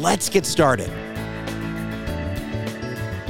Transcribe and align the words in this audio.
Let's 0.00 0.30
get 0.30 0.46
started. 0.46 0.88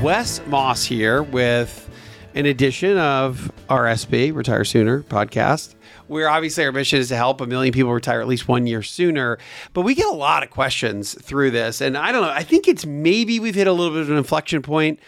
Wes 0.01 0.41
Moss 0.47 0.84
here 0.84 1.24
with 1.24 1.91
an 2.37 2.47
edition 2.47 2.97
of 2.97 3.51
RSP, 3.69 4.33
Retire 4.33 4.65
Sooner 4.65 5.02
podcast. 5.02 5.75
Where 6.06 6.28
obviously 6.28 6.64
our 6.64 6.70
mission 6.70 7.01
is 7.01 7.09
to 7.09 7.16
help 7.16 7.41
a 7.41 7.47
million 7.48 7.73
people 7.73 7.92
retire 7.92 8.20
at 8.20 8.28
least 8.28 8.47
one 8.47 8.69
year 8.69 8.84
sooner. 8.84 9.38
But 9.73 9.80
we 9.80 9.97
get 9.97 10.06
a 10.06 10.14
lot 10.14 10.45
of 10.45 10.51
questions 10.51 11.20
through 11.20 11.51
this. 11.51 11.80
And 11.80 11.98
I 11.98 12.12
don't 12.12 12.23
know, 12.23 12.30
I 12.30 12.45
think 12.45 12.69
it's 12.69 12.87
maybe 12.87 13.41
we've 13.41 13.56
hit 13.56 13.66
a 13.66 13.73
little 13.73 13.92
bit 13.92 14.02
of 14.02 14.11
an 14.11 14.16
inflection 14.16 14.62
point. 14.62 15.00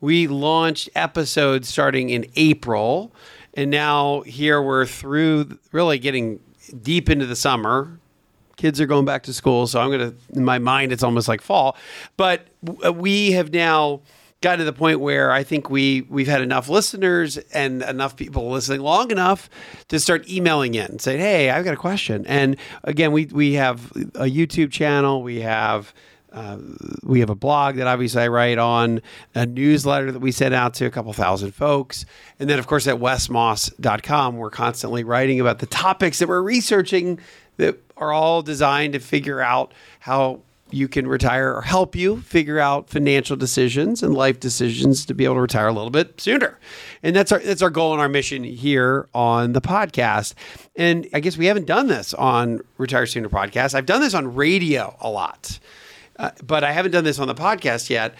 We 0.00 0.28
launched 0.28 0.88
episodes 0.94 1.68
starting 1.68 2.10
in 2.10 2.26
April. 2.36 3.12
And 3.54 3.72
now 3.72 4.20
here 4.20 4.62
we're 4.62 4.86
through 4.86 5.58
really 5.72 5.98
getting 5.98 6.38
deep 6.80 7.10
into 7.10 7.26
the 7.26 7.34
summer. 7.34 7.97
Kids 8.58 8.80
are 8.80 8.86
going 8.86 9.06
back 9.06 9.22
to 9.22 9.32
school. 9.32 9.66
So 9.66 9.80
I'm 9.80 9.88
going 9.88 10.10
to, 10.12 10.16
in 10.36 10.44
my 10.44 10.58
mind, 10.58 10.92
it's 10.92 11.02
almost 11.02 11.28
like 11.28 11.40
fall. 11.40 11.76
But 12.16 12.48
we 12.62 13.32
have 13.32 13.52
now 13.52 14.02
got 14.40 14.56
to 14.56 14.64
the 14.64 14.72
point 14.72 15.00
where 15.00 15.32
I 15.32 15.42
think 15.42 15.70
we 15.70 16.02
we've 16.02 16.28
had 16.28 16.42
enough 16.42 16.68
listeners 16.68 17.38
and 17.52 17.82
enough 17.82 18.16
people 18.16 18.50
listening 18.50 18.80
long 18.80 19.10
enough 19.10 19.48
to 19.88 19.98
start 19.98 20.28
emailing 20.28 20.74
in, 20.74 20.86
and 20.86 21.00
saying, 21.00 21.20
"Hey, 21.20 21.50
I've 21.50 21.64
got 21.64 21.74
a 21.74 21.78
question." 21.78 22.24
And 22.26 22.56
again, 22.84 23.12
we 23.12 23.26
we 23.26 23.54
have 23.54 23.90
a 24.14 24.26
YouTube 24.26 24.70
channel, 24.70 25.22
we 25.22 25.40
have. 25.40 25.94
Uh, 26.30 26.58
we 27.04 27.20
have 27.20 27.30
a 27.30 27.34
blog 27.34 27.76
that 27.76 27.86
obviously 27.86 28.20
I 28.20 28.28
write 28.28 28.58
on, 28.58 29.00
a 29.34 29.46
newsletter 29.46 30.12
that 30.12 30.18
we 30.18 30.30
send 30.30 30.52
out 30.52 30.74
to 30.74 30.84
a 30.84 30.90
couple 30.90 31.10
thousand 31.14 31.52
folks. 31.52 32.04
And 32.38 32.50
then, 32.50 32.58
of 32.58 32.66
course, 32.66 32.86
at 32.86 32.96
wesmoss.com, 32.96 34.36
we're 34.36 34.50
constantly 34.50 35.04
writing 35.04 35.40
about 35.40 35.60
the 35.60 35.66
topics 35.66 36.18
that 36.18 36.28
we're 36.28 36.42
researching 36.42 37.18
that 37.56 37.87
are 37.98 38.12
all 38.12 38.42
designed 38.42 38.92
to 38.94 38.98
figure 39.00 39.40
out 39.40 39.72
how 40.00 40.40
you 40.70 40.88
can 40.88 41.06
retire 41.06 41.54
or 41.54 41.62
help 41.62 41.96
you 41.96 42.20
figure 42.20 42.58
out 42.58 42.90
financial 42.90 43.36
decisions 43.36 44.02
and 44.02 44.14
life 44.14 44.38
decisions 44.38 45.06
to 45.06 45.14
be 45.14 45.24
able 45.24 45.36
to 45.36 45.40
retire 45.40 45.68
a 45.68 45.72
little 45.72 45.90
bit 45.90 46.20
sooner. 46.20 46.58
And 47.02 47.16
that's 47.16 47.32
our 47.32 47.38
that's 47.38 47.62
our 47.62 47.70
goal 47.70 47.92
and 47.92 48.00
our 48.00 48.08
mission 48.08 48.44
here 48.44 49.08
on 49.14 49.52
the 49.52 49.60
podcast. 49.60 50.34
And 50.76 51.08
I 51.14 51.20
guess 51.20 51.36
we 51.36 51.46
haven't 51.46 51.66
done 51.66 51.86
this 51.86 52.12
on 52.14 52.60
Retire 52.76 53.06
Sooner 53.06 53.28
podcast. 53.28 53.74
I've 53.74 53.86
done 53.86 54.00
this 54.00 54.14
on 54.14 54.34
radio 54.34 54.96
a 55.00 55.10
lot. 55.10 55.58
Uh, 56.18 56.30
but 56.44 56.64
I 56.64 56.72
haven't 56.72 56.90
done 56.90 57.04
this 57.04 57.20
on 57.20 57.28
the 57.28 57.34
podcast 57.34 57.90
yet. 57.90 58.14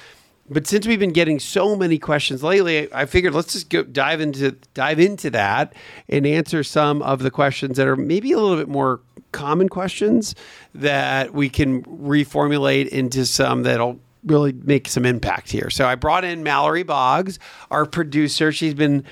But 0.51 0.67
since 0.67 0.87
we've 0.87 0.99
been 0.99 1.13
getting 1.13 1.39
so 1.39 1.77
many 1.77 1.99
questions 1.99 2.43
lately, 2.43 2.93
I 2.93 3.07
figured 3.07 3.35
let's 3.35 3.53
just 3.53 3.69
go 3.69 3.83
dive 3.83 4.21
into 4.21 4.53
dive 4.75 4.99
into 4.99 5.31
that 5.31 5.75
and 6.09 6.27
answer 6.27 6.63
some 6.63 7.03
of 7.03 7.23
the 7.23 7.31
questions 7.31 7.77
that 7.77 7.87
are 7.87 7.97
maybe 7.97 8.33
a 8.33 8.39
little 8.39 8.57
bit 8.57 8.69
more 8.69 9.01
common 9.33 9.69
questions 9.69 10.35
that 10.75 11.35
we 11.35 11.49
can 11.49 11.83
reformulate 11.85 12.89
into 12.89 13.27
some 13.27 13.63
that'll 13.63 14.01
really 14.25 14.53
make 14.53 14.89
some 14.89 15.05
impact 15.05 15.51
here. 15.51 15.71
So 15.71 15.87
I 15.87 15.95
brought 15.95 16.25
in 16.25 16.43
Mallory 16.43 16.83
Boggs, 16.83 17.39
our 17.71 17.85
producer. 17.85 18.53
She's 18.53 18.75
been 18.75 19.05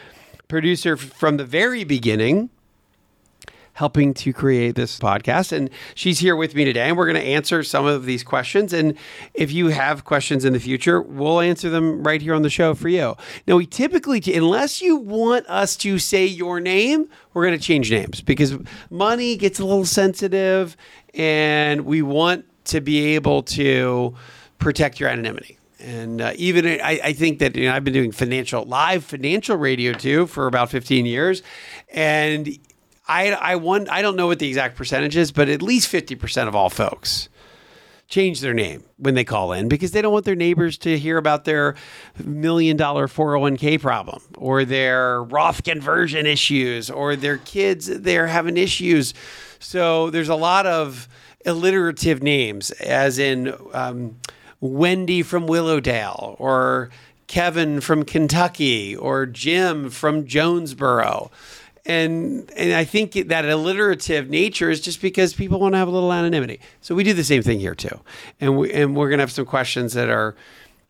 producer 0.48 0.96
from 0.96 1.36
the 1.36 1.44
very 1.44 1.84
beginning 1.84 2.50
helping 3.76 4.14
to 4.14 4.32
create 4.32 4.74
this 4.74 4.98
podcast. 4.98 5.52
And 5.52 5.68
she's 5.94 6.18
here 6.18 6.34
with 6.34 6.54
me 6.54 6.64
today, 6.64 6.88
and 6.88 6.96
we're 6.96 7.04
going 7.04 7.22
to 7.22 7.28
answer 7.28 7.62
some 7.62 7.84
of 7.84 8.06
these 8.06 8.24
questions. 8.24 8.72
And 8.72 8.96
if 9.34 9.52
you 9.52 9.68
have 9.68 10.04
questions 10.04 10.46
in 10.46 10.54
the 10.54 10.58
future, 10.58 11.02
we'll 11.02 11.40
answer 11.40 11.68
them 11.68 12.02
right 12.02 12.22
here 12.22 12.34
on 12.34 12.40
the 12.40 12.48
show 12.48 12.74
for 12.74 12.88
you. 12.88 13.14
Now, 13.46 13.56
we 13.56 13.66
typically, 13.66 14.22
unless 14.34 14.80
you 14.80 14.96
want 14.96 15.46
us 15.46 15.76
to 15.76 15.98
say 15.98 16.24
your 16.24 16.58
name, 16.58 17.06
we're 17.34 17.44
going 17.44 17.58
to 17.58 17.62
change 17.62 17.90
names 17.90 18.22
because 18.22 18.56
money 18.88 19.36
gets 19.36 19.60
a 19.60 19.64
little 19.66 19.84
sensitive, 19.84 20.74
and 21.12 21.82
we 21.82 22.00
want 22.00 22.46
to 22.68 22.80
be 22.80 23.14
able 23.14 23.42
to 23.42 24.14
protect 24.58 24.98
your 25.00 25.10
anonymity. 25.10 25.58
And 25.80 26.22
uh, 26.22 26.32
even 26.36 26.66
I, 26.66 27.00
I, 27.04 27.12
think 27.12 27.40
that 27.40 27.54
you 27.54 27.68
know, 27.68 27.74
I've 27.74 27.84
been 27.84 27.92
doing 27.92 28.10
financial 28.10 28.64
live 28.64 29.04
financial 29.04 29.58
radio 29.58 29.92
too 29.92 30.26
for 30.26 30.46
about 30.46 30.70
15 30.70 31.04
years, 31.04 31.42
and 31.92 32.58
I 33.06 33.30
I 33.32 33.56
want 33.56 33.90
I 33.90 34.02
don't 34.02 34.16
know 34.16 34.26
what 34.26 34.38
the 34.38 34.48
exact 34.48 34.76
percentage 34.76 35.16
is, 35.16 35.32
but 35.32 35.48
at 35.48 35.62
least 35.62 35.88
fifty 35.88 36.14
percent 36.14 36.48
of 36.48 36.54
all 36.56 36.70
folks 36.70 37.28
change 38.08 38.40
their 38.40 38.54
name 38.54 38.84
when 38.98 39.14
they 39.14 39.24
call 39.24 39.52
in 39.52 39.68
because 39.68 39.90
they 39.90 40.00
don't 40.00 40.12
want 40.12 40.24
their 40.24 40.36
neighbors 40.36 40.78
to 40.78 40.96
hear 40.96 41.18
about 41.18 41.44
their 41.44 41.74
million 42.22 42.76
dollar 42.76 43.08
401k 43.08 43.80
problem 43.80 44.22
or 44.38 44.64
their 44.64 45.24
Roth 45.24 45.64
conversion 45.64 46.24
issues 46.24 46.88
or 46.88 47.16
their 47.16 47.38
kids 47.38 47.86
they're 47.86 48.28
having 48.28 48.56
issues. 48.56 49.12
So 49.58 50.10
there's 50.10 50.28
a 50.28 50.36
lot 50.36 50.66
of 50.66 51.08
alliterative 51.44 52.22
names, 52.22 52.70
as 52.72 53.18
in 53.18 53.54
um, 53.72 54.16
Wendy 54.60 55.22
from 55.22 55.46
Willowdale 55.46 56.36
or 56.38 56.90
Kevin 57.26 57.80
from 57.80 58.04
Kentucky 58.04 58.94
or 58.94 59.26
Jim 59.26 59.90
from 59.90 60.26
Jonesboro 60.26 61.30
and 61.86 62.50
and 62.56 62.72
I 62.72 62.84
think 62.84 63.12
that 63.12 63.44
alliterative 63.44 64.28
nature 64.28 64.70
is 64.70 64.80
just 64.80 65.00
because 65.00 65.34
people 65.34 65.60
want 65.60 65.74
to 65.74 65.78
have 65.78 65.88
a 65.88 65.90
little 65.90 66.12
anonymity. 66.12 66.60
So 66.80 66.94
we 66.94 67.04
do 67.04 67.12
the 67.12 67.24
same 67.24 67.42
thing 67.42 67.60
here 67.60 67.74
too, 67.74 68.00
and 68.40 68.56
we 68.56 68.72
and 68.72 68.96
we're 68.96 69.08
gonna 69.08 69.22
have 69.22 69.32
some 69.32 69.46
questions 69.46 69.92
that 69.94 70.08
are 70.08 70.34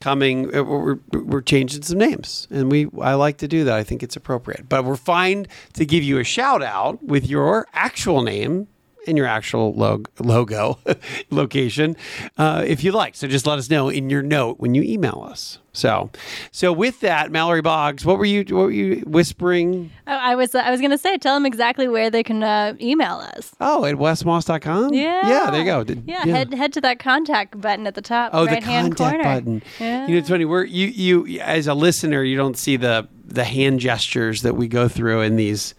coming. 0.01 0.55
Uh, 0.55 0.63
we're, 0.65 0.99
we're 1.13 1.43
changing 1.43 1.83
some 1.83 1.99
names, 1.99 2.49
and 2.51 2.71
we 2.71 2.89
I 3.01 3.15
like 3.15 3.39
to 3.39 3.49
do 3.49 3.65
that. 3.65 3.75
I 3.75 3.85
think 3.85 4.03
it's 4.03 4.17
appropriate, 4.17 4.69
but 4.69 4.85
we're 4.85 4.97
fine 4.97 5.47
to 5.75 5.85
give 5.85 6.03
you 6.03 6.19
a 6.19 6.25
shout 6.25 6.63
out 6.63 7.03
with 7.03 7.27
your 7.27 7.67
actual 7.73 8.23
name 8.23 8.69
in 9.07 9.17
your 9.17 9.27
actual 9.27 9.73
log- 9.75 10.09
logo 10.19 10.79
location 11.31 11.97
uh, 12.39 12.65
if 12.67 12.85
you 12.85 12.93
like. 12.93 13.15
So 13.15 13.27
just 13.27 13.47
let 13.47 13.59
us 13.59 13.71
know 13.71 13.89
in 13.89 14.11
your 14.11 14.23
note 14.23 14.59
when 14.59 14.75
you 14.75 14.83
email 14.83 15.27
us. 15.29 15.59
So, 15.73 16.11
so 16.53 16.73
with 16.73 17.01
that, 17.01 17.31
Mallory 17.31 17.61
Boggs, 17.61 18.05
what 18.05 18.19
were 18.19 18.25
you 18.25 18.41
what 18.55 18.65
were 18.65 18.71
you 18.71 19.03
whispering? 19.07 19.91
Oh, 20.07 20.13
I 20.13 20.35
was 20.35 20.55
I 20.55 20.71
was 20.71 20.81
going 20.81 20.91
to 20.91 20.99
say, 20.99 21.19
tell 21.19 21.35
them 21.35 21.45
exactly 21.45 21.87
where 21.87 22.09
they 22.09 22.23
can 22.23 22.43
uh, 22.43 22.75
email 22.81 23.17
us. 23.17 23.55
Oh, 23.61 23.85
at 23.85 23.97
wesmoss.com? 23.97 24.95
Yeah. 24.95 25.29
Yeah, 25.29 25.51
there 25.51 25.61
you 25.61 25.67
go. 25.67 25.85
Yeah, 26.07 26.25
yeah, 26.25 26.35
head 26.35 26.55
head 26.55 26.73
to 26.75 26.81
that 26.81 26.99
contact 26.99 27.61
button 27.61 27.87
at 27.87 27.95
the 27.95 28.01
top 28.01 28.31
oh, 28.33 28.47
right 28.47 28.61
the 28.61 28.67
hand 28.67 28.97
contact 28.97 29.23
corner. 29.23 29.41
button. 29.41 29.63
Yeah. 29.79 30.07
You 30.07 30.13
know, 30.15 30.19
it's 30.19 30.31
funny. 30.31 30.47
We're 30.47 30.65
you 30.65 30.87
you 30.87 31.41
as 31.41 31.67
a 31.67 31.75
listener, 31.75 32.23
you 32.23 32.39
don't 32.39 32.57
see 32.57 32.77
the 32.77 33.07
the 33.27 33.45
hand 33.45 33.81
gestures 33.81 34.43
that 34.43 34.57
we 34.57 34.69
go 34.69 34.89
through 34.89 35.21
in 35.21 35.37
these 35.37 35.75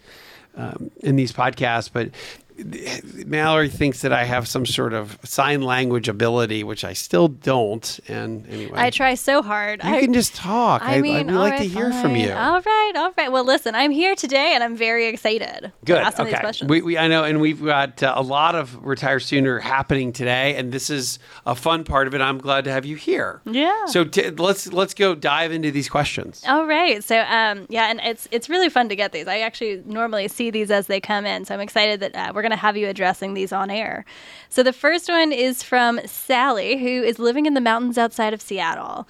um, 0.56 0.90
in 1.00 1.16
these 1.16 1.32
podcasts, 1.32 1.90
but 1.92 2.10
Mallory 3.26 3.68
thinks 3.68 4.02
that 4.02 4.12
I 4.12 4.24
have 4.24 4.48
some 4.48 4.66
sort 4.66 4.92
of 4.92 5.18
sign 5.22 5.62
language 5.62 6.08
ability, 6.08 6.64
which 6.64 6.84
I 6.84 6.92
still 6.92 7.28
don't. 7.28 8.00
And 8.08 8.46
anyway, 8.48 8.74
I 8.74 8.90
try 8.90 9.14
so 9.14 9.42
hard. 9.42 9.82
You 9.84 9.90
I, 9.90 10.00
can 10.00 10.12
just 10.12 10.34
talk. 10.34 10.82
I, 10.82 10.96
I 10.96 11.00
mean, 11.00 11.26
would 11.26 11.34
like 11.34 11.52
right, 11.52 11.58
to 11.62 11.68
hear 11.68 11.92
from 11.92 12.16
you. 12.16 12.32
All 12.32 12.60
right, 12.60 12.92
all 12.96 13.14
right. 13.16 13.30
Well, 13.30 13.44
listen, 13.44 13.74
I'm 13.74 13.92
here 13.92 14.16
today, 14.16 14.52
and 14.54 14.64
I'm 14.64 14.76
very 14.76 15.06
excited. 15.06 15.72
Good. 15.84 15.94
To 15.94 16.00
ask 16.00 16.18
okay. 16.18 16.30
these 16.30 16.40
questions. 16.40 16.68
We, 16.68 16.82
we, 16.82 16.98
I 16.98 17.06
know, 17.06 17.22
and 17.22 17.40
we've 17.40 17.64
got 17.64 18.02
uh, 18.02 18.14
a 18.16 18.22
lot 18.22 18.54
of 18.54 18.84
retire 18.84 19.20
sooner 19.20 19.60
happening 19.60 20.12
today, 20.12 20.56
and 20.56 20.72
this 20.72 20.90
is 20.90 21.20
a 21.46 21.54
fun 21.54 21.84
part 21.84 22.08
of 22.08 22.14
it. 22.14 22.20
I'm 22.20 22.38
glad 22.38 22.64
to 22.64 22.72
have 22.72 22.84
you 22.84 22.96
here. 22.96 23.40
Yeah. 23.44 23.86
So 23.86 24.04
t- 24.04 24.30
let's 24.30 24.72
let's 24.72 24.94
go 24.94 25.14
dive 25.14 25.52
into 25.52 25.70
these 25.70 25.88
questions. 25.88 26.42
All 26.46 26.66
right. 26.66 27.04
So 27.04 27.20
um, 27.20 27.66
yeah, 27.68 27.90
and 27.90 28.00
it's 28.02 28.26
it's 28.32 28.48
really 28.48 28.68
fun 28.68 28.88
to 28.88 28.96
get 28.96 29.12
these. 29.12 29.28
I 29.28 29.40
actually 29.40 29.82
normally 29.86 30.26
see 30.26 30.50
these 30.50 30.70
as 30.72 30.88
they 30.88 31.00
come 31.00 31.24
in, 31.24 31.44
so 31.44 31.54
I'm 31.54 31.60
excited 31.60 32.00
that 32.00 32.16
uh, 32.16 32.32
we're 32.34 32.47
going 32.48 32.56
to 32.56 32.60
have 32.60 32.76
you 32.76 32.88
addressing 32.88 33.34
these 33.34 33.52
on 33.52 33.70
air. 33.70 34.04
So 34.48 34.62
the 34.62 34.72
first 34.72 35.08
one 35.08 35.32
is 35.32 35.62
from 35.62 36.00
Sally, 36.06 36.78
who 36.78 37.02
is 37.02 37.18
living 37.18 37.46
in 37.46 37.54
the 37.54 37.60
mountains 37.60 37.98
outside 37.98 38.32
of 38.32 38.40
Seattle. 38.40 39.06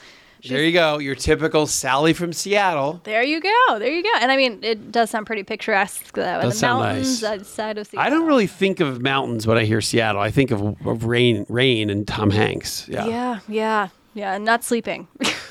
there 0.48 0.62
you 0.64 0.72
go. 0.72 0.98
Your 0.98 1.14
typical 1.14 1.66
Sally 1.66 2.12
from 2.12 2.32
Seattle. 2.32 3.00
There 3.04 3.22
you 3.22 3.40
go. 3.40 3.78
There 3.78 3.92
you 3.92 4.02
go. 4.02 4.10
And 4.20 4.32
I 4.32 4.36
mean, 4.36 4.58
it 4.62 4.90
does 4.90 5.10
sound 5.10 5.26
pretty 5.26 5.44
picturesque 5.44 6.12
though. 6.14 6.40
Does 6.42 6.54
the 6.54 6.58
sound 6.58 6.82
mountains 6.82 7.22
nice. 7.22 7.40
outside 7.40 7.78
of 7.78 7.86
Seattle. 7.86 8.06
I 8.06 8.10
don't 8.10 8.26
really 8.26 8.46
think 8.46 8.80
of 8.80 9.00
mountains 9.00 9.46
when 9.46 9.56
I 9.56 9.64
hear 9.64 9.80
Seattle. 9.80 10.20
I 10.20 10.30
think 10.30 10.50
of, 10.50 10.86
of 10.86 11.04
rain, 11.04 11.46
rain, 11.48 11.90
and 11.90 12.06
Tom 12.06 12.30
Hanks. 12.30 12.88
Yeah. 12.88 13.06
Yeah, 13.06 13.40
yeah, 13.48 13.88
yeah. 14.14 14.34
and 14.34 14.44
Not 14.44 14.64
sleeping. 14.64 15.06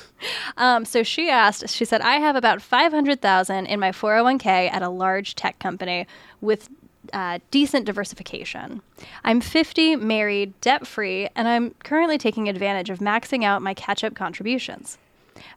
um, 0.56 0.84
so 0.84 1.02
she 1.02 1.30
asked. 1.30 1.68
She 1.68 1.84
said, 1.84 2.00
"I 2.00 2.16
have 2.16 2.36
about 2.36 2.60
five 2.60 2.92
hundred 2.92 3.20
thousand 3.22 3.66
in 3.66 3.80
my 3.80 3.92
four 3.92 4.12
hundred 4.12 4.24
one 4.24 4.38
k 4.38 4.68
at 4.68 4.82
a 4.82 4.88
large 4.88 5.34
tech 5.34 5.58
company 5.58 6.06
with 6.40 6.68
uh, 7.12 7.38
decent 7.50 7.86
diversification. 7.86 8.82
I'm 9.24 9.40
50, 9.40 9.96
married, 9.96 10.58
debt 10.60 10.86
free, 10.86 11.28
and 11.34 11.48
I'm 11.48 11.74
currently 11.84 12.18
taking 12.18 12.48
advantage 12.48 12.90
of 12.90 12.98
maxing 12.98 13.44
out 13.44 13.62
my 13.62 13.74
catch 13.74 14.04
up 14.04 14.14
contributions. 14.14 14.98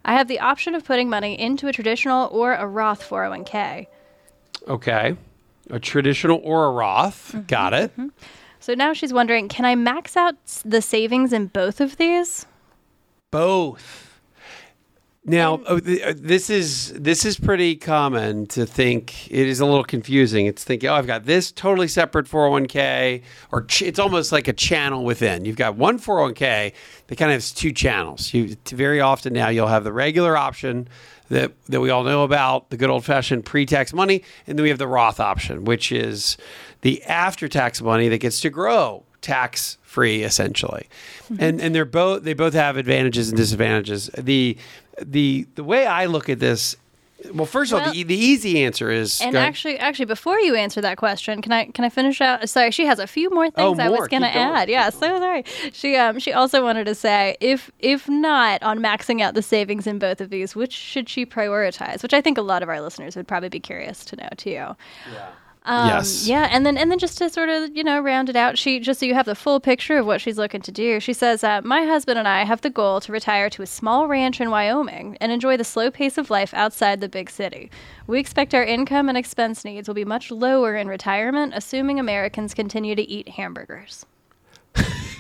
I 0.06 0.13
have 0.13 0.27
the 0.27 0.39
option 0.39 0.75
of 0.75 0.83
putting 0.83 1.09
money 1.09 1.39
into 1.39 1.68
a 1.68 1.74
traditional 1.74 2.27
or 2.31 2.53
a 2.53 2.68
Roth 2.68 3.07
401k. 3.07 3.88
Okay. 4.68 5.18
A 5.69 5.80
traditional 5.80 6.39
or 6.44 6.65
a 6.65 6.71
Roth. 6.71 7.30
Mm-hmm, 7.30 7.45
Got 7.48 7.74
it. 7.74 7.92
So 8.59 8.75
now 8.75 8.94
she's 8.94 9.12
wondering 9.12 9.48
can 9.48 9.65
I 9.65 9.75
max 9.75 10.15
out 10.15 10.36
the 10.63 10.81
savings 10.81 11.33
in 11.33 11.48
both 11.48 11.81
of 11.81 11.98
these? 11.98 12.45
Both. 13.31 14.11
Now, 15.24 15.62
oh, 15.68 15.80
th- 15.80 16.02
uh, 16.02 16.14
this 16.18 16.50
is 16.50 16.94
this 16.94 17.26
is 17.26 17.40
pretty 17.40 17.76
common 17.76 18.48
to 18.48 18.66
think. 18.66 19.30
It 19.30 19.48
is 19.48 19.60
a 19.60 19.66
little 19.66 19.84
confusing. 19.84 20.48
It's 20.48 20.64
thinking, 20.64 20.90
oh, 20.90 20.96
I've 20.96 21.06
got 21.06 21.26
this 21.26 21.52
totally 21.52 21.88
separate 21.88 22.26
401k, 22.26 23.22
or 23.52 23.66
ch- 23.66 23.84
it's 23.84 24.00
almost 24.00 24.32
like 24.32 24.48
a 24.48 24.54
channel 24.54 25.06
within. 25.06 25.46
You've 25.46 25.58
got 25.58 25.76
one 25.76 26.00
401k 26.00 26.74
that 27.06 27.16
kind 27.18 27.30
of 27.30 27.36
has 27.36 27.52
two 27.52 27.72
channels. 27.72 28.34
You 28.34 28.56
very 28.70 29.00
often 29.00 29.34
now 29.34 29.50
you'll 29.50 29.68
have 29.68 29.84
the 29.84 29.94
regular 29.94 30.36
option 30.36 30.88
that 31.30 31.52
that 31.68 31.82
we 31.82 31.92
all 31.92 32.04
know 32.04 32.24
about, 32.24 32.72
the 32.72 32.78
good 32.78 32.90
old 32.90 33.06
fashioned 33.06 33.46
pre-tax 33.46 33.94
money, 33.94 34.24
and 34.48 34.58
then 34.58 34.64
we 34.64 34.70
have 34.70 34.80
the 34.80 34.88
Roth 34.88 35.20
option, 35.20 35.66
which 35.66 35.92
is 35.92 36.36
the 36.82 37.04
after-tax 37.04 37.80
money 37.80 38.08
that 38.10 38.18
gets 38.18 38.42
to 38.42 38.50
grow 38.50 39.04
tax 39.22 39.78
free 39.84 40.24
essentially 40.24 40.90
and 41.38 41.62
and 41.62 41.76
they're 41.76 41.86
both 41.86 42.24
they 42.24 42.34
both 42.34 42.54
have 42.56 42.76
advantages 42.76 43.30
and 43.30 43.38
disadvantages 43.38 44.10
the 44.18 44.58
the 45.06 45.48
the 45.56 45.63
way 45.63 45.86
i 45.86 46.06
look 46.06 46.30
at 46.30 46.39
this 46.39 46.75
well 47.33 47.45
first 47.45 47.71
of 47.71 47.80
all 47.80 47.92
the, 47.94 48.01
the 48.03 48.15
easy 48.15 48.63
answer 48.63 48.89
is 48.89 49.21
And 49.21 49.38
actually, 49.38 49.77
actually, 49.77 50.06
before 50.06 50.39
you 50.39 50.56
answer 50.56 50.81
that 50.81 50.98
question, 50.98 51.39
can 51.44 51.51
I 51.51 51.65
can 51.65 51.86
I 51.86 51.89
finish 51.89 52.19
out? 52.19 52.50
Sorry, 52.50 52.71
she 52.71 52.88
has 52.88 52.98
a 52.98 53.06
few 53.06 53.30
more 53.30 53.45
things 53.45 53.53
Oh, 53.57 53.75
things 53.75 53.80
I 53.80 53.89
more. 53.89 54.00
was 54.00 54.07
going 54.07 54.24
to 54.24 54.27
Keep 54.30 54.33
going. 54.42 54.56
add. 54.57 54.69
Yeah, 54.69 54.89
so 54.89 55.19
sorry. 55.19 55.44
She 55.71 55.95
um 55.98 56.18
she 56.18 56.33
also 56.33 56.63
wanted 56.63 56.86
to 56.86 56.95
say 56.95 57.38
if 57.39 57.69
if 57.77 58.09
not 58.09 58.63
on 58.63 58.80
maxing 58.80 59.21
out 59.21 59.36
the 59.36 59.44
savings 59.44 59.86
in 59.86 60.00
both 60.00 60.19
of 60.19 60.31
these, 60.31 60.56
which 60.56 60.74
should 60.74 61.07
she 61.07 61.24
prioritize? 61.24 62.01
Which 62.01 62.15
I 62.15 62.21
think 62.21 62.39
a 62.39 62.42
lot 62.42 62.63
of 62.63 62.69
our 62.69 62.81
listeners 62.81 63.15
would 63.15 63.27
probably 63.27 63.50
be 63.50 63.59
curious 63.59 64.03
to 64.06 64.15
know 64.15 64.30
too. 64.36 64.75
Um, 65.63 65.88
Yes. 65.90 66.28
Yeah, 66.28 66.48
and 66.52 66.66
then 66.66 66.75
and 66.75 66.90
then 66.90 66.98
just 66.98 67.18
to 67.19 67.30
sort 67.30 67.50
of 67.50 67.75
you 67.75 67.84
know 67.84 68.00
round 68.00 68.30
it 68.30 68.36
out, 68.36 68.58
she 68.58 68.80
just 68.80 69.00
so 69.00 69.06
you 69.06 69.13
have 69.13 69.28
the 69.28 69.36
full 69.36 69.60
picture 69.60 69.98
of 70.00 70.06
what 70.08 70.19
she's 70.19 70.38
looking 70.38 70.62
to 70.62 70.72
do. 70.72 71.00
She 71.00 71.13
says, 71.13 71.44
uh, 71.44 71.62
"My 71.63 71.84
husband 71.86 72.18
and 72.18 72.28
I 72.28 72.46
have 72.46 72.62
the 72.62 72.69
goal 72.72 73.00
to 73.02 73.12
retire 73.12 73.50
to 73.52 73.62
a 73.62 73.68
small 73.68 74.08
ranch 74.08 74.42
in 74.42 74.50
Wyoming 74.50 75.18
and 75.22 75.31
enjoy 75.31 75.58
the 75.58 75.63
slow 75.63 75.92
pace 75.92 76.18
of 76.18 76.30
life 76.31 76.54
outside 76.56 77.00
the 77.00 77.10
big 77.10 77.30
city. 77.30 77.69
We 78.08 78.19
expect 78.19 78.56
our 78.56 78.63
income 78.63 79.08
and 79.08 79.18
expense 79.18 79.63
needs 79.63 79.88
will 79.88 79.96
be 79.96 80.06
much 80.06 80.31
lower 80.31 80.75
in 80.75 80.88
retirement, 80.88 81.54
assuming 81.56 82.00
Americans 82.00 82.54
continue 82.56 82.96
to 82.96 83.08
eat 83.08 83.30
hamburgers." 83.30 84.06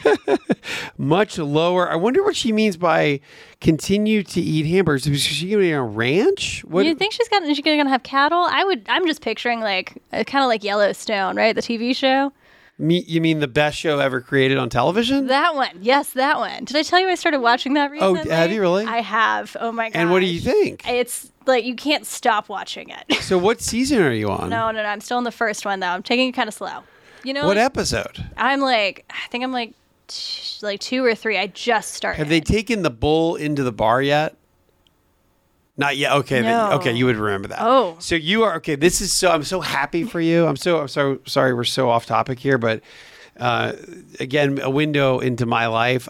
much 0.97 1.37
lower 1.37 1.89
i 1.89 1.95
wonder 1.95 2.23
what 2.23 2.35
she 2.35 2.51
means 2.51 2.77
by 2.77 3.19
continue 3.59 4.23
to 4.23 4.41
eat 4.41 4.65
hamburgers 4.65 5.07
is 5.07 5.21
she 5.21 5.49
gonna 5.49 5.61
be 5.61 5.73
on 5.73 5.79
a 5.79 5.85
ranch 5.85 6.63
what 6.65 6.85
you 6.85 6.95
think 6.95 7.13
she's 7.13 7.27
got 7.29 7.43
she's 7.45 7.59
gonna 7.61 7.89
have 7.89 8.03
cattle? 8.03 8.47
I 8.49 8.63
would. 8.63 8.85
I'm 8.89 9.05
just 9.07 9.21
picturing 9.21 9.59
like 9.61 10.01
kind 10.11 10.43
of 10.43 10.47
like 10.47 10.63
Yellowstone, 10.63 11.35
right? 11.35 11.55
The 11.55 11.61
TV 11.61 11.95
show. 11.95 12.31
me, 12.77 13.03
you 13.07 13.21
mean 13.21 13.39
the 13.39 13.47
best 13.47 13.77
show 13.77 13.99
ever 13.99 14.21
created 14.21 14.57
on 14.57 14.69
television 14.69 15.27
That 15.27 15.55
one, 15.55 15.69
yes, 15.81 16.11
that 16.13 16.37
one. 16.37 16.65
Did 16.65 16.77
I 16.77 16.83
tell 16.83 16.99
you 16.99 17.07
I 17.09 17.15
started 17.15 17.39
watching 17.39 17.73
that 17.75 17.89
Oh, 17.99 18.13
recently? 18.13 18.31
have 18.31 18.51
you 18.51 18.61
really? 18.61 18.85
I 18.85 19.01
have. 19.01 19.55
Oh 19.59 19.71
my 19.71 19.89
god! 19.89 19.99
and 19.99 20.11
what 20.11 20.19
do 20.19 20.25
you 20.25 20.39
think 20.39 20.87
It's 20.87 21.31
like 21.45 21.65
you 21.65 21.75
can't 21.75 22.05
stop 22.05 22.49
watching 22.49 22.89
it. 22.89 23.15
so 23.21 23.37
what 23.37 23.61
season 23.61 24.01
are 24.01 24.13
you 24.13 24.29
on 24.29 24.49
no, 24.49 24.71
no, 24.71 24.83
no. 24.83 24.89
I'm 24.89 25.01
still 25.01 25.17
in 25.17 25.23
the 25.23 25.31
first 25.31 25.65
one 25.65 25.79
though. 25.79 25.87
I'm 25.87 26.03
taking 26.03 26.29
it 26.29 26.33
kind 26.33 26.47
of 26.47 26.53
slow. 26.53 26.83
You 27.23 27.33
know, 27.33 27.45
what 27.45 27.57
like, 27.57 27.65
episode 27.65 28.25
I'm 28.35 28.61
like, 28.61 29.05
I 29.09 29.27
think 29.29 29.43
I'm 29.43 29.51
like, 29.51 29.73
t- 30.11 30.65
like 30.65 30.79
two 30.79 31.03
or 31.03 31.15
three. 31.15 31.37
I 31.37 31.47
just 31.47 31.93
started. 31.93 32.17
have 32.19 32.29
they 32.29 32.41
taken 32.41 32.81
the 32.83 32.89
bull 32.91 33.35
into 33.35 33.63
the 33.63 33.71
bar 33.71 34.01
yet 34.01 34.35
not 35.77 35.97
yet. 35.97 36.11
Okay. 36.13 36.41
then- 36.41 36.73
okay. 36.73 36.91
You 36.93 37.05
would 37.07 37.17
remember 37.17 37.49
that. 37.49 37.59
Oh. 37.61 37.95
So 37.99 38.15
you 38.15 38.43
are 38.43 38.55
okay. 38.57 38.75
This 38.75 39.01
is 39.01 39.11
so. 39.11 39.31
I'm 39.31 39.43
so 39.43 39.61
happy 39.61 40.03
for 40.03 40.21
you. 40.21 40.45
I'm 40.45 40.55
so. 40.57 40.79
I'm 40.81 40.87
so 40.87 41.19
sorry. 41.25 41.53
We're 41.53 41.63
so 41.63 41.89
off 41.89 42.05
topic 42.05 42.39
here, 42.39 42.57
but 42.57 42.81
uh, 43.37 43.73
again, 44.19 44.59
a 44.61 44.69
window 44.69 45.19
into 45.19 45.45
my 45.45 45.67
life. 45.67 46.07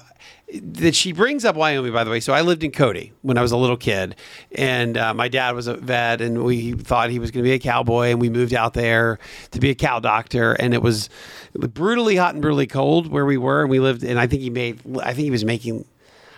That 0.54 0.96
she 0.96 1.14
brings 1.14 1.46
up 1.46 1.56
Wyoming, 1.56 1.94
by 1.94 2.04
the 2.04 2.12
way. 2.12 2.20
So 2.20 2.34
I 2.34 2.42
lived 2.42 2.62
in 2.66 2.72
Cody 2.72 3.14
when 3.22 3.38
I 3.38 3.42
was 3.42 3.54
a 3.54 3.58
little 3.58 3.78
kid, 3.78 4.18
and 4.52 4.98
uh, 4.98 5.14
my 5.14 5.30
dad 5.30 5.56
was 5.56 5.68
a 5.68 5.76
vet, 5.76 6.20
and 6.20 6.44
we 6.44 6.74
thought 6.74 7.10
he 7.10 7.20
was 7.20 7.32
going 7.32 7.46
to 7.46 7.50
be 7.50 7.54
a 7.54 7.60
cowboy, 7.60 8.08
and 8.10 8.20
we 8.20 8.30
moved 8.30 8.54
out 8.54 8.74
there 8.74 9.18
to 9.52 9.60
be 9.62 9.70
a 9.70 9.76
cow 9.76 10.02
doctor, 10.02 10.52
and 10.52 10.74
it 10.74 10.82
was 10.82 11.10
brutally 11.54 12.16
hot 12.16 12.34
and 12.34 12.42
brutally 12.42 12.68
cold 12.68 13.08
where 13.08 13.26
we 13.26 13.38
were, 13.38 13.62
and 13.62 13.70
we 13.70 13.80
lived. 13.80 14.04
And 14.04 14.20
I 14.20 14.28
think 14.28 14.42
he 14.42 14.50
made. 14.50 14.80
I 15.00 15.14
think 15.14 15.26
he 15.26 15.32
was 15.32 15.46
making. 15.46 15.86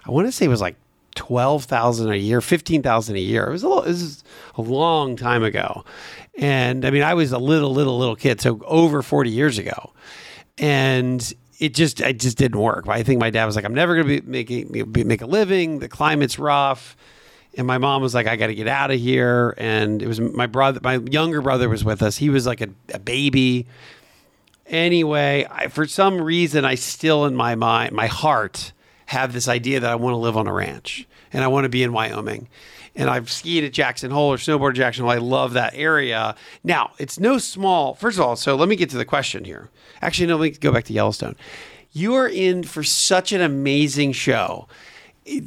I 0.05 0.11
want 0.11 0.27
to 0.27 0.31
say 0.31 0.45
it 0.45 0.49
was 0.49 0.61
like 0.61 0.75
twelve 1.15 1.65
thousand 1.65 2.11
a 2.11 2.15
year, 2.15 2.41
fifteen 2.41 2.81
thousand 2.81 3.15
a 3.15 3.19
year. 3.19 3.47
It 3.47 3.51
was 3.51 3.63
a 3.63 3.67
little, 3.67 3.83
it 3.83 3.89
was 3.89 4.23
a 4.55 4.61
long 4.61 5.15
time 5.15 5.43
ago, 5.43 5.85
and 6.37 6.85
I 6.85 6.89
mean, 6.89 7.03
I 7.03 7.13
was 7.13 7.31
a 7.31 7.37
little, 7.37 7.71
little, 7.71 7.97
little 7.97 8.15
kid, 8.15 8.41
so 8.41 8.61
over 8.65 9.01
forty 9.01 9.29
years 9.29 9.57
ago, 9.57 9.93
and 10.57 11.33
it 11.59 11.73
just, 11.73 12.01
it 12.01 12.19
just 12.19 12.37
didn't 12.37 12.59
work. 12.59 12.87
I 12.87 13.03
think 13.03 13.19
my 13.19 13.29
dad 13.29 13.45
was 13.45 13.55
like, 13.55 13.65
"I'm 13.65 13.75
never 13.75 13.95
going 13.95 14.07
to 14.07 14.21
be 14.21 14.27
making 14.29 14.71
be, 14.91 15.03
make 15.03 15.21
a 15.21 15.25
living. 15.25 15.79
The 15.79 15.87
climate's 15.87 16.39
rough." 16.39 16.97
And 17.55 17.67
my 17.67 17.77
mom 17.77 18.01
was 18.01 18.15
like, 18.15 18.25
"I 18.25 18.35
got 18.35 18.47
to 18.47 18.55
get 18.55 18.67
out 18.67 18.89
of 18.89 18.99
here." 18.99 19.53
And 19.59 20.01
it 20.01 20.07
was 20.07 20.19
my 20.19 20.47
brother, 20.47 20.79
my 20.83 20.95
younger 20.95 21.39
brother, 21.41 21.69
was 21.69 21.83
with 21.83 22.01
us. 22.01 22.17
He 22.17 22.29
was 22.29 22.47
like 22.47 22.61
a, 22.61 22.69
a 22.93 22.99
baby. 22.99 23.67
Anyway, 24.67 25.45
I, 25.49 25.67
for 25.67 25.85
some 25.87 26.21
reason, 26.21 26.65
I 26.65 26.75
still 26.75 27.25
in 27.25 27.35
my 27.35 27.55
mind, 27.55 27.93
my 27.93 28.07
heart, 28.07 28.71
have 29.07 29.33
this 29.33 29.47
idea 29.47 29.79
that 29.79 29.91
I 29.91 29.95
want 29.95 30.13
to 30.13 30.17
live 30.17 30.37
on 30.37 30.47
a 30.47 30.53
ranch 30.53 31.07
and 31.31 31.43
I 31.43 31.47
want 31.47 31.65
to 31.65 31.69
be 31.69 31.83
in 31.83 31.93
Wyoming. 31.93 32.47
And 32.95 33.09
I've 33.09 33.31
skied 33.31 33.63
at 33.63 33.73
Jackson 33.73 34.11
Hole 34.11 34.31
or 34.31 34.37
snowboarded 34.37 34.75
Jackson 34.75 35.03
Hole. 35.03 35.11
I 35.11 35.17
love 35.17 35.53
that 35.53 35.73
area. 35.73 36.35
Now, 36.63 36.91
it's 36.99 37.19
no 37.19 37.37
small, 37.37 37.95
first 37.95 38.17
of 38.17 38.23
all, 38.23 38.35
so 38.35 38.55
let 38.55 38.69
me 38.69 38.75
get 38.75 38.89
to 38.91 38.97
the 38.97 39.05
question 39.05 39.43
here. 39.43 39.69
Actually, 40.01 40.27
no, 40.27 40.37
let 40.37 40.51
me 40.51 40.57
go 40.57 40.71
back 40.71 40.85
to 40.85 40.93
Yellowstone. 40.93 41.35
You 41.91 42.13
are 42.15 42.27
in 42.27 42.63
for 42.63 42.83
such 42.83 43.31
an 43.31 43.41
amazing 43.41 44.13
show. 44.13 44.67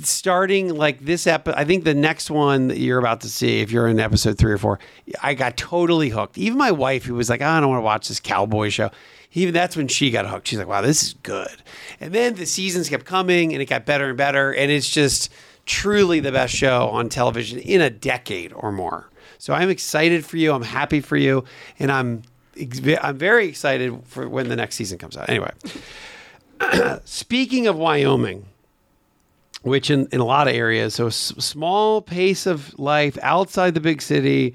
Starting 0.02 0.74
like 0.74 1.04
this 1.04 1.26
episode, 1.26 1.58
I 1.58 1.64
think 1.64 1.84
the 1.84 1.94
next 1.94 2.30
one 2.30 2.68
that 2.68 2.78
you're 2.78 2.98
about 2.98 3.20
to 3.22 3.28
see, 3.28 3.60
if 3.60 3.70
you're 3.70 3.88
in 3.88 4.00
episode 4.00 4.38
three 4.38 4.52
or 4.52 4.58
four, 4.58 4.78
I 5.22 5.34
got 5.34 5.56
totally 5.56 6.08
hooked. 6.08 6.38
Even 6.38 6.56
my 6.56 6.70
wife, 6.70 7.04
who 7.04 7.14
was 7.14 7.28
like, 7.28 7.42
"Oh, 7.42 7.46
I 7.46 7.60
don't 7.60 7.68
want 7.68 7.80
to 7.80 7.84
watch 7.84 8.08
this 8.08 8.18
cowboy 8.18 8.70
show, 8.70 8.90
even 9.36 9.52
that's 9.52 9.76
when 9.76 9.86
she 9.86 10.10
got 10.10 10.26
hooked. 10.26 10.48
She's 10.48 10.58
like, 10.58 10.66
wow, 10.66 10.80
this 10.80 11.02
is 11.02 11.12
good. 11.22 11.62
And 12.00 12.14
then 12.14 12.34
the 12.34 12.46
seasons 12.46 12.88
kept 12.88 13.04
coming 13.04 13.52
and 13.52 13.60
it 13.60 13.66
got 13.66 13.84
better 13.84 14.08
and 14.08 14.16
better. 14.16 14.52
And 14.52 14.70
it's 14.70 14.88
just 14.88 15.30
truly 15.66 16.20
the 16.20 16.32
best 16.32 16.54
show 16.54 16.88
on 16.88 17.10
television 17.10 17.58
in 17.58 17.82
a 17.82 17.90
decade 17.90 18.54
or 18.54 18.72
more. 18.72 19.10
So 19.36 19.52
I'm 19.52 19.68
excited 19.68 20.24
for 20.24 20.38
you. 20.38 20.52
I'm 20.52 20.62
happy 20.62 21.00
for 21.00 21.18
you. 21.18 21.44
And 21.78 21.92
I'm, 21.92 22.22
I'm 23.02 23.18
very 23.18 23.46
excited 23.46 24.00
for 24.04 24.26
when 24.26 24.48
the 24.48 24.56
next 24.56 24.76
season 24.76 24.96
comes 24.96 25.18
out. 25.18 25.28
Anyway, 25.28 25.52
speaking 27.04 27.66
of 27.66 27.76
Wyoming, 27.76 28.46
which 29.62 29.90
in, 29.90 30.06
in 30.12 30.20
a 30.20 30.24
lot 30.24 30.48
of 30.48 30.54
areas, 30.54 30.94
so 30.94 31.04
a 31.04 31.08
s- 31.08 31.32
small 31.38 32.00
pace 32.02 32.46
of 32.46 32.78
life 32.78 33.18
outside 33.22 33.74
the 33.74 33.80
big 33.80 34.00
city, 34.02 34.54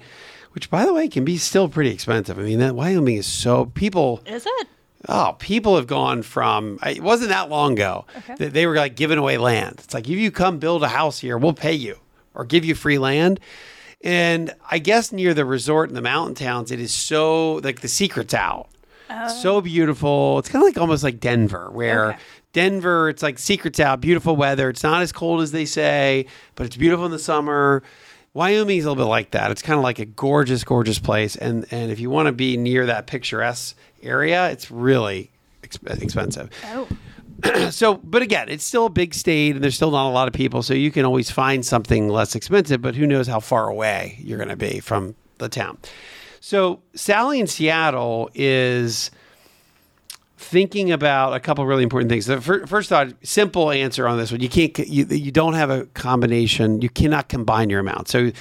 which 0.54 0.70
by 0.70 0.86
the 0.86 0.94
way 0.94 1.08
can 1.08 1.26
be 1.26 1.38
still 1.38 1.68
pretty 1.70 1.92
expensive. 1.92 2.38
I 2.40 2.44
mean, 2.44 2.60
that 2.60 2.76
Wyoming 2.76 3.18
is 3.18 3.26
so 3.28 3.66
people. 3.66 4.22
Is 4.26 4.46
it? 4.46 4.68
Oh, 5.10 5.36
people 5.40 5.76
have 5.78 5.88
gone 5.88 6.22
from 6.22 6.78
it 6.86 7.02
wasn't 7.02 7.30
that 7.30 7.50
long 7.50 7.74
ago 7.74 8.06
that 8.38 8.54
they 8.54 8.68
were 8.68 8.76
like 8.76 8.96
giving 8.96 9.18
away 9.18 9.38
land. 9.40 9.80
It's 9.84 9.94
like 9.96 10.08
if 10.08 10.18
you 10.18 10.30
come 10.32 10.60
build 10.60 10.84
a 10.84 10.88
house 10.90 11.18
here, 11.20 11.38
we'll 11.40 11.54
pay 11.54 11.74
you 11.74 11.98
or 12.36 12.46
give 12.46 12.64
you 12.64 12.76
free 12.76 13.00
land. 13.00 13.40
And 14.04 14.54
I 14.70 14.78
guess 14.80 15.12
near 15.12 15.34
the 15.34 15.44
resort 15.46 15.90
and 15.90 15.98
the 15.98 16.02
mountain 16.02 16.36
towns, 16.36 16.72
it 16.72 16.80
is 16.80 16.94
so 16.94 17.56
like 17.56 17.82
the 17.82 17.88
secret's 17.88 18.34
out. 18.36 18.70
Oh. 19.10 19.28
So 19.28 19.60
beautiful. 19.62 20.38
It's 20.40 20.50
kind 20.50 20.64
of 20.64 20.68
like 20.68 20.78
almost 20.78 21.04
like 21.04 21.20
Denver, 21.20 21.70
where 21.72 22.10
Okay. 22.12 22.20
Denver, 22.54 23.10
it's 23.10 23.24
like 23.24 23.40
secrets 23.40 23.80
out, 23.80 24.02
beautiful 24.02 24.36
weather. 24.36 24.70
It's 24.70 24.84
not 24.84 25.02
as 25.02 25.12
cold 25.12 25.42
as 25.42 25.52
they 25.52 25.66
say, 25.66 26.26
but 26.56 26.66
it's 26.66 26.76
beautiful 26.76 27.06
in 27.06 27.12
the 27.12 27.20
summer. 27.20 27.84
Wyoming 28.34 28.78
is 28.78 28.86
a 28.86 28.90
little 28.90 29.04
bit 29.04 29.10
like 29.10 29.32
that. 29.32 29.52
It's 29.52 29.62
kind 29.62 29.78
of 29.78 29.84
like 29.84 30.00
a 30.00 30.06
gorgeous, 30.06 30.64
gorgeous 30.64 31.00
place. 31.00 31.36
And 31.36 31.66
and 31.72 31.92
if 31.92 32.00
you 32.00 32.10
want 32.10 32.28
to 32.28 32.32
be 32.32 32.58
near 32.58 32.86
that 32.86 33.08
picturesque 33.08 33.76
area, 34.02 34.50
it's 34.50 34.72
really 34.72 35.32
exp- 35.64 36.02
expensive. 36.02 36.50
Oh. 36.66 36.88
So, 37.72 37.96
but 37.96 38.22
again, 38.22 38.50
it's 38.50 38.64
still 38.64 38.86
a 38.86 38.90
big 38.90 39.16
state 39.16 39.56
and 39.56 39.64
there's 39.64 39.74
still 39.74 39.90
not 39.90 40.08
a 40.08 40.14
lot 40.14 40.28
of 40.28 40.34
people. 40.34 40.62
So 40.62 40.76
you 40.76 40.92
can 40.92 41.06
always 41.06 41.32
find 41.32 41.66
something 41.66 42.08
less 42.08 42.36
expensive, 42.36 42.84
but 42.84 42.94
who 42.94 43.08
knows 43.08 43.26
how 43.26 43.40
far 43.40 43.68
away 43.68 44.20
you're 44.20 44.38
going 44.38 44.50
to 44.50 44.56
be 44.56 44.80
from 44.80 45.16
the 45.40 45.50
town. 45.50 45.80
So, 46.40 46.82
Sally 46.94 47.40
in 47.40 47.48
Seattle 47.48 48.30
is 48.36 49.10
thinking 50.52 50.92
about 50.92 51.34
a 51.34 51.40
couple 51.40 51.66
really 51.66 51.84
important 51.84 52.12
things. 52.12 52.26
The 52.26 52.42
fir- 52.42 52.68
first 52.68 52.90
thought, 52.90 53.14
simple 53.24 53.72
answer 53.72 54.08
on 54.08 54.18
this 54.18 54.32
one: 54.32 54.42
you 54.42 54.50
can't, 54.50 54.78
you, 54.80 55.06
you 55.06 55.32
don't 55.32 55.54
have 55.54 55.70
a 55.70 55.86
combination. 55.88 56.82
You 56.82 56.90
cannot 56.90 57.30
combine 57.30 57.70
your 57.70 57.80
amount. 57.80 58.10
So 58.10 58.32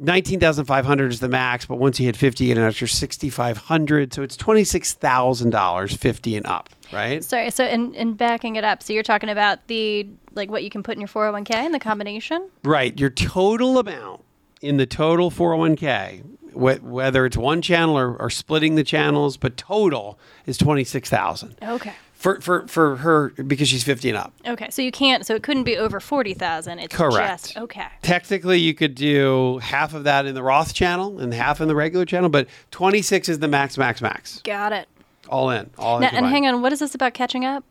19,500 0.00 1.12
is 1.12 1.20
the 1.20 1.28
max, 1.28 1.64
but 1.64 1.76
once 1.76 2.00
you 2.00 2.06
hit 2.06 2.16
50, 2.16 2.44
you 2.44 2.54
get 2.54 2.60
an 2.60 2.66
extra 2.66 2.88
6,500. 2.88 4.12
So 4.12 4.22
it's 4.22 4.36
$26,000, 4.36 5.96
50 5.96 6.36
and 6.36 6.46
up, 6.46 6.68
right? 6.92 7.22
Sorry. 7.22 7.50
So, 7.52 7.64
in, 7.64 7.94
in 7.94 8.14
backing 8.14 8.56
it 8.56 8.64
up, 8.64 8.82
so 8.82 8.92
you're 8.92 9.04
talking 9.04 9.28
about 9.28 9.68
the 9.68 10.08
like 10.34 10.50
what 10.50 10.64
you 10.64 10.70
can 10.70 10.82
put 10.82 10.94
in 10.94 11.00
your 11.00 11.08
401k 11.08 11.54
and 11.54 11.72
the 11.72 11.78
combination. 11.78 12.50
Right. 12.64 12.98
Your 12.98 13.10
total 13.10 13.78
amount 13.78 14.22
in 14.62 14.76
the 14.76 14.86
total 14.86 15.30
401k, 15.30 16.22
wh- 16.54 16.82
whether 16.84 17.26
it's 17.26 17.36
one 17.36 17.60
channel 17.60 17.98
or, 17.98 18.16
or 18.16 18.30
splitting 18.30 18.76
the 18.76 18.84
channels, 18.84 19.36
but 19.36 19.56
total 19.56 20.18
is 20.46 20.56
26,000 20.56 21.56
Okay. 21.62 21.92
for, 22.14 22.40
for, 22.40 22.66
for 22.68 22.96
her 22.96 23.30
because 23.30 23.68
she's 23.68 23.82
50 23.82 24.10
and 24.10 24.18
up. 24.18 24.32
Okay. 24.46 24.68
So 24.70 24.80
you 24.80 24.92
can't. 24.92 25.26
So 25.26 25.34
it 25.34 25.42
couldn't 25.42 25.64
be 25.64 25.76
over 25.76 25.98
forty 26.00 26.34
thousand. 26.34 26.78
It's 26.78 26.94
Correct. 26.94 27.44
just 27.46 27.56
okay. 27.58 27.86
Technically, 28.02 28.58
you 28.60 28.72
could 28.74 28.94
do 28.94 29.58
half 29.58 29.92
of 29.94 30.04
that 30.04 30.24
in 30.26 30.34
the 30.34 30.42
Roth 30.42 30.72
channel 30.72 31.18
and 31.18 31.34
half 31.34 31.60
in 31.60 31.68
the 31.68 31.74
regular 31.74 32.04
channel, 32.04 32.28
but 32.28 32.46
26 32.70 33.28
is 33.28 33.38
the 33.40 33.48
max, 33.48 33.76
max, 33.76 34.00
max. 34.00 34.40
Got 34.42 34.72
it. 34.72 34.88
All 35.28 35.50
in. 35.50 35.70
All 35.78 35.96
in. 35.96 36.02
Now, 36.02 36.10
and 36.12 36.26
hang 36.26 36.46
on. 36.46 36.62
What 36.62 36.72
is 36.72 36.78
this 36.80 36.94
about 36.94 37.14
catching 37.14 37.44
up? 37.44 37.64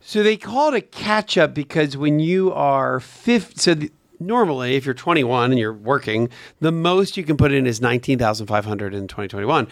So 0.00 0.22
they 0.22 0.36
call 0.36 0.68
it 0.72 0.76
a 0.76 0.80
catch 0.80 1.36
up 1.36 1.54
because 1.54 1.96
when 1.96 2.20
you 2.20 2.52
are 2.52 3.00
50, 3.00 3.54
so 3.58 3.74
the, 3.74 3.90
normally 4.20 4.76
if 4.76 4.84
you're 4.84 4.94
21 4.94 5.50
and 5.50 5.58
you're 5.58 5.72
working, 5.72 6.28
the 6.60 6.72
most 6.72 7.16
you 7.16 7.24
can 7.24 7.36
put 7.36 7.52
in 7.52 7.66
is 7.66 7.80
19,500 7.80 8.94
in 8.94 9.08
2021. 9.08 9.68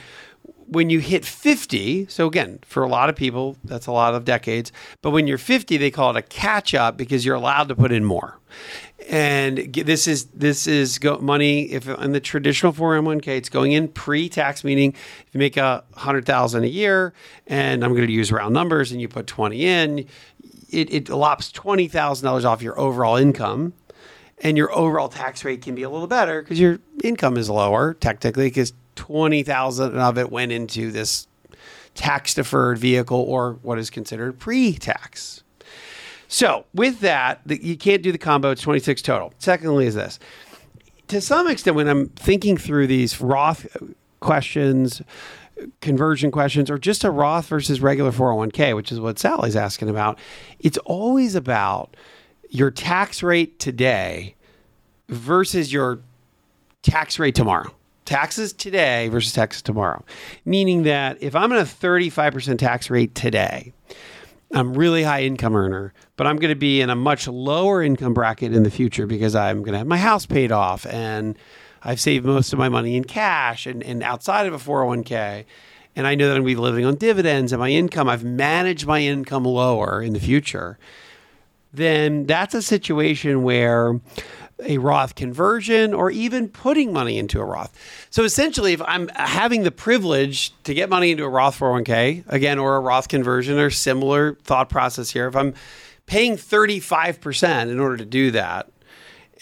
When 0.68 0.90
you 0.90 0.98
hit 0.98 1.24
50, 1.24 2.06
so 2.08 2.26
again, 2.26 2.58
for 2.62 2.82
a 2.82 2.88
lot 2.88 3.08
of 3.08 3.14
people, 3.14 3.56
that's 3.62 3.86
a 3.86 3.92
lot 3.92 4.14
of 4.14 4.24
decades, 4.24 4.72
but 5.00 5.10
when 5.10 5.28
you're 5.28 5.38
50, 5.38 5.76
they 5.76 5.92
call 5.92 6.10
it 6.10 6.16
a 6.16 6.22
catch 6.22 6.74
up 6.74 6.96
because 6.96 7.24
you're 7.24 7.36
allowed 7.36 7.68
to 7.68 7.76
put 7.76 7.92
in 7.92 8.04
more. 8.04 8.40
And 9.08 9.72
this 9.72 10.08
is 10.08 10.24
this 10.26 10.66
is 10.66 10.98
money 11.20 11.70
if 11.70 11.86
in 11.86 12.10
the 12.10 12.18
traditional 12.18 12.72
401k 12.72 13.28
it's 13.28 13.48
going 13.48 13.72
in 13.72 13.86
pre-tax 13.86 14.64
meaning 14.64 14.94
if 14.94 15.26
you 15.32 15.38
make 15.38 15.56
a 15.56 15.84
100,000 15.92 16.64
a 16.64 16.66
year 16.66 17.12
and 17.46 17.84
I'm 17.84 17.94
going 17.94 18.06
to 18.06 18.12
use 18.12 18.32
round 18.32 18.54
numbers 18.54 18.90
and 18.90 19.00
you 19.00 19.06
put 19.06 19.28
20 19.28 19.64
in 19.64 20.06
it, 20.70 20.92
it 20.92 21.08
lops 21.08 21.52
$20,000 21.52 22.44
off 22.44 22.62
your 22.62 22.78
overall 22.78 23.16
income 23.16 23.74
and 24.38 24.56
your 24.56 24.76
overall 24.76 25.08
tax 25.08 25.44
rate 25.44 25.62
can 25.62 25.74
be 25.74 25.82
a 25.82 25.90
little 25.90 26.06
better 26.06 26.42
because 26.42 26.60
your 26.60 26.78
income 27.02 27.36
is 27.36 27.48
lower 27.48 27.94
technically 27.94 28.48
because 28.48 28.72
20,000 28.96 29.98
of 29.98 30.18
it 30.18 30.30
went 30.30 30.52
into 30.52 30.90
this 30.90 31.26
tax 31.94 32.34
deferred 32.34 32.78
vehicle 32.78 33.18
or 33.18 33.54
what 33.62 33.78
is 33.78 33.90
considered 33.90 34.38
pre-tax. 34.38 35.42
So, 36.28 36.66
with 36.74 37.00
that, 37.00 37.40
the, 37.46 37.62
you 37.62 37.76
can't 37.76 38.02
do 38.02 38.10
the 38.10 38.18
combo, 38.18 38.50
it's 38.50 38.62
26 38.62 39.00
total. 39.02 39.32
Secondly 39.38 39.86
is 39.86 39.94
this. 39.94 40.18
To 41.08 41.20
some 41.20 41.48
extent 41.48 41.76
when 41.76 41.88
I'm 41.88 42.08
thinking 42.08 42.56
through 42.56 42.88
these 42.88 43.20
Roth 43.20 43.66
questions, 44.20 45.02
conversion 45.80 46.30
questions 46.30 46.68
or 46.68 46.78
just 46.78 47.04
a 47.04 47.10
Roth 47.10 47.46
versus 47.46 47.80
regular 47.80 48.10
401k, 48.10 48.74
which 48.74 48.90
is 48.90 48.98
what 48.98 49.18
Sally's 49.18 49.56
asking 49.56 49.88
about, 49.88 50.18
it's 50.58 50.78
always 50.78 51.34
about 51.34 51.96
your 52.56 52.70
tax 52.70 53.22
rate 53.22 53.58
today 53.58 54.34
versus 55.10 55.70
your 55.70 56.00
tax 56.82 57.18
rate 57.18 57.34
tomorrow. 57.34 57.70
Taxes 58.06 58.54
today 58.54 59.08
versus 59.08 59.34
taxes 59.34 59.60
tomorrow. 59.60 60.02
Meaning 60.46 60.84
that 60.84 61.18
if 61.20 61.36
I'm 61.36 61.52
at 61.52 61.58
a 61.58 61.64
35% 61.64 62.58
tax 62.58 62.88
rate 62.88 63.14
today, 63.14 63.74
I'm 64.54 64.72
really 64.72 65.02
high 65.02 65.24
income 65.24 65.54
earner, 65.54 65.92
but 66.16 66.26
I'm 66.26 66.36
going 66.36 66.48
to 66.48 66.58
be 66.58 66.80
in 66.80 66.88
a 66.88 66.94
much 66.94 67.28
lower 67.28 67.82
income 67.82 68.14
bracket 68.14 68.54
in 68.54 68.62
the 68.62 68.70
future 68.70 69.06
because 69.06 69.34
I'm 69.34 69.58
going 69.58 69.72
to 69.72 69.78
have 69.78 69.86
my 69.86 69.98
house 69.98 70.24
paid 70.24 70.50
off 70.50 70.86
and 70.86 71.36
I've 71.82 72.00
saved 72.00 72.24
most 72.24 72.54
of 72.54 72.58
my 72.58 72.70
money 72.70 72.96
in 72.96 73.04
cash 73.04 73.66
and, 73.66 73.82
and 73.82 74.02
outside 74.02 74.46
of 74.46 74.54
a 74.54 74.58
401k. 74.58 75.44
And 75.94 76.06
I 76.06 76.14
know 76.14 76.28
that 76.28 76.36
I'm 76.36 76.42
going 76.42 76.54
to 76.54 76.58
be 76.58 76.62
living 76.62 76.86
on 76.86 76.94
dividends 76.94 77.52
and 77.52 77.60
my 77.60 77.68
income, 77.68 78.08
I've 78.08 78.24
managed 78.24 78.86
my 78.86 79.00
income 79.00 79.44
lower 79.44 80.00
in 80.00 80.14
the 80.14 80.20
future. 80.20 80.78
Then 81.76 82.24
that's 82.24 82.54
a 82.54 82.62
situation 82.62 83.42
where 83.42 84.00
a 84.64 84.78
Roth 84.78 85.14
conversion 85.14 85.92
or 85.92 86.10
even 86.10 86.48
putting 86.48 86.90
money 86.90 87.18
into 87.18 87.38
a 87.38 87.44
Roth. 87.44 87.78
So 88.08 88.24
essentially, 88.24 88.72
if 88.72 88.80
I'm 88.80 89.08
having 89.08 89.62
the 89.62 89.70
privilege 89.70 90.54
to 90.64 90.72
get 90.72 90.88
money 90.88 91.10
into 91.10 91.24
a 91.24 91.28
Roth 91.28 91.58
401k, 91.58 92.24
again, 92.28 92.58
or 92.58 92.76
a 92.76 92.80
Roth 92.80 93.08
conversion 93.08 93.58
or 93.58 93.68
similar 93.68 94.36
thought 94.44 94.70
process 94.70 95.10
here, 95.10 95.28
if 95.28 95.36
I'm 95.36 95.52
paying 96.06 96.36
35% 96.36 97.70
in 97.70 97.78
order 97.78 97.98
to 97.98 98.06
do 98.06 98.30
that 98.30 98.70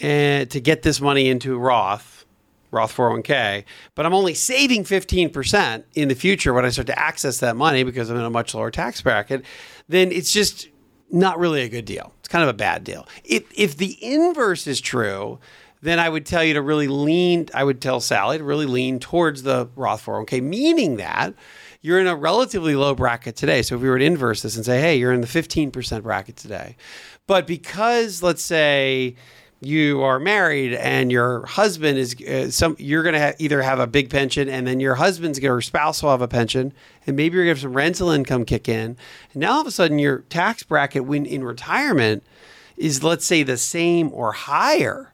and 0.01 0.51
to 0.51 0.59
get 0.59 0.81
this 0.81 0.99
money 0.99 1.29
into 1.29 1.57
Roth, 1.57 2.25
Roth 2.71 2.93
401k, 2.93 3.63
but 3.95 4.05
I'm 4.05 4.13
only 4.13 4.33
saving 4.33 4.83
15% 4.83 5.85
in 5.93 6.09
the 6.09 6.15
future 6.15 6.53
when 6.53 6.65
I 6.65 6.69
start 6.69 6.87
to 6.87 6.99
access 6.99 7.37
that 7.37 7.55
money 7.55 7.83
because 7.83 8.09
I'm 8.09 8.17
in 8.17 8.23
a 8.23 8.29
much 8.29 8.53
lower 8.53 8.71
tax 8.71 9.01
bracket, 9.01 9.45
then 9.87 10.11
it's 10.11 10.33
just 10.33 10.67
not 11.11 11.39
really 11.39 11.61
a 11.61 11.69
good 11.69 11.85
deal. 11.85 12.13
It's 12.19 12.27
kind 12.27 12.43
of 12.43 12.49
a 12.49 12.53
bad 12.53 12.83
deal. 12.83 13.07
If 13.23 13.43
if 13.55 13.77
the 13.77 13.97
inverse 14.01 14.67
is 14.67 14.81
true, 14.81 15.39
then 15.81 15.99
I 15.99 16.09
would 16.09 16.25
tell 16.25 16.43
you 16.43 16.53
to 16.55 16.61
really 16.61 16.87
lean. 16.87 17.47
I 17.53 17.63
would 17.63 17.81
tell 17.81 17.99
Sally 17.99 18.37
to 18.37 18.43
really 18.43 18.65
lean 18.65 18.99
towards 18.99 19.43
the 19.43 19.69
Roth 19.75 20.05
401k, 20.05 20.41
meaning 20.41 20.97
that 20.97 21.33
you're 21.81 21.99
in 21.99 22.07
a 22.07 22.15
relatively 22.15 22.75
low 22.75 22.95
bracket 22.95 23.35
today. 23.35 23.61
So 23.61 23.75
if 23.75 23.81
we 23.81 23.89
were 23.89 23.99
to 23.99 24.05
inverse 24.05 24.41
this 24.41 24.55
and 24.55 24.65
say, 24.65 24.81
hey, 24.81 24.95
you're 24.97 25.13
in 25.13 25.21
the 25.21 25.27
15% 25.27 26.01
bracket 26.01 26.35
today, 26.35 26.75
but 27.27 27.45
because 27.45 28.23
let's 28.23 28.41
say 28.43 29.15
you 29.67 30.01
are 30.01 30.19
married 30.19 30.73
and 30.73 31.11
your 31.11 31.45
husband 31.45 31.97
is 31.97 32.15
uh, 32.21 32.49
some 32.49 32.75
you're 32.79 33.03
going 33.03 33.13
to 33.13 33.19
ha- 33.19 33.33
either 33.39 33.61
have 33.61 33.79
a 33.79 33.87
big 33.87 34.09
pension 34.09 34.49
and 34.49 34.65
then 34.67 34.79
your 34.79 34.95
husband's 34.95 35.39
going 35.39 35.49
to 35.49 35.55
or 35.55 35.61
spouse 35.61 36.01
will 36.01 36.11
have 36.11 36.21
a 36.21 36.27
pension 36.27 36.73
and 37.07 37.15
maybe 37.15 37.35
you're 37.35 37.45
going 37.45 37.55
to 37.55 37.59
have 37.59 37.61
some 37.61 37.73
rental 37.73 38.09
income 38.09 38.45
kick 38.45 38.69
in 38.69 38.97
and 39.33 39.35
now 39.35 39.53
all 39.53 39.61
of 39.61 39.67
a 39.67 39.71
sudden 39.71 39.99
your 39.99 40.19
tax 40.29 40.63
bracket 40.63 41.05
when 41.05 41.25
in 41.25 41.43
retirement 41.43 42.23
is 42.77 43.03
let's 43.03 43.25
say 43.25 43.43
the 43.43 43.57
same 43.57 44.11
or 44.13 44.31
higher 44.31 45.13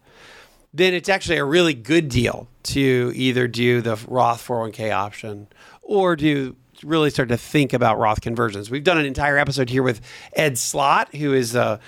then 0.74 0.94
it's 0.94 1.10
actually 1.10 1.38
a 1.38 1.46
really 1.46 1.74
good 1.74 2.08
deal 2.10 2.48
to 2.64 3.12
either 3.16 3.48
do 3.48 3.82
the 3.82 3.96
Roth 4.08 4.46
401k 4.46 4.92
option 4.92 5.48
or 5.82 6.16
do 6.16 6.56
really 6.84 7.10
start 7.10 7.30
to 7.30 7.38
think 7.38 7.74
about 7.74 8.00
Roth 8.00 8.22
conversions. 8.22 8.72
We've 8.72 8.84
done 8.84 8.98
an 8.98 9.06
entire 9.06 9.38
episode 9.38 9.70
here 9.70 9.84
with 9.84 10.02
Ed 10.34 10.58
Slott, 10.58 11.14
who 11.16 11.34
is 11.34 11.56
a 11.56 11.80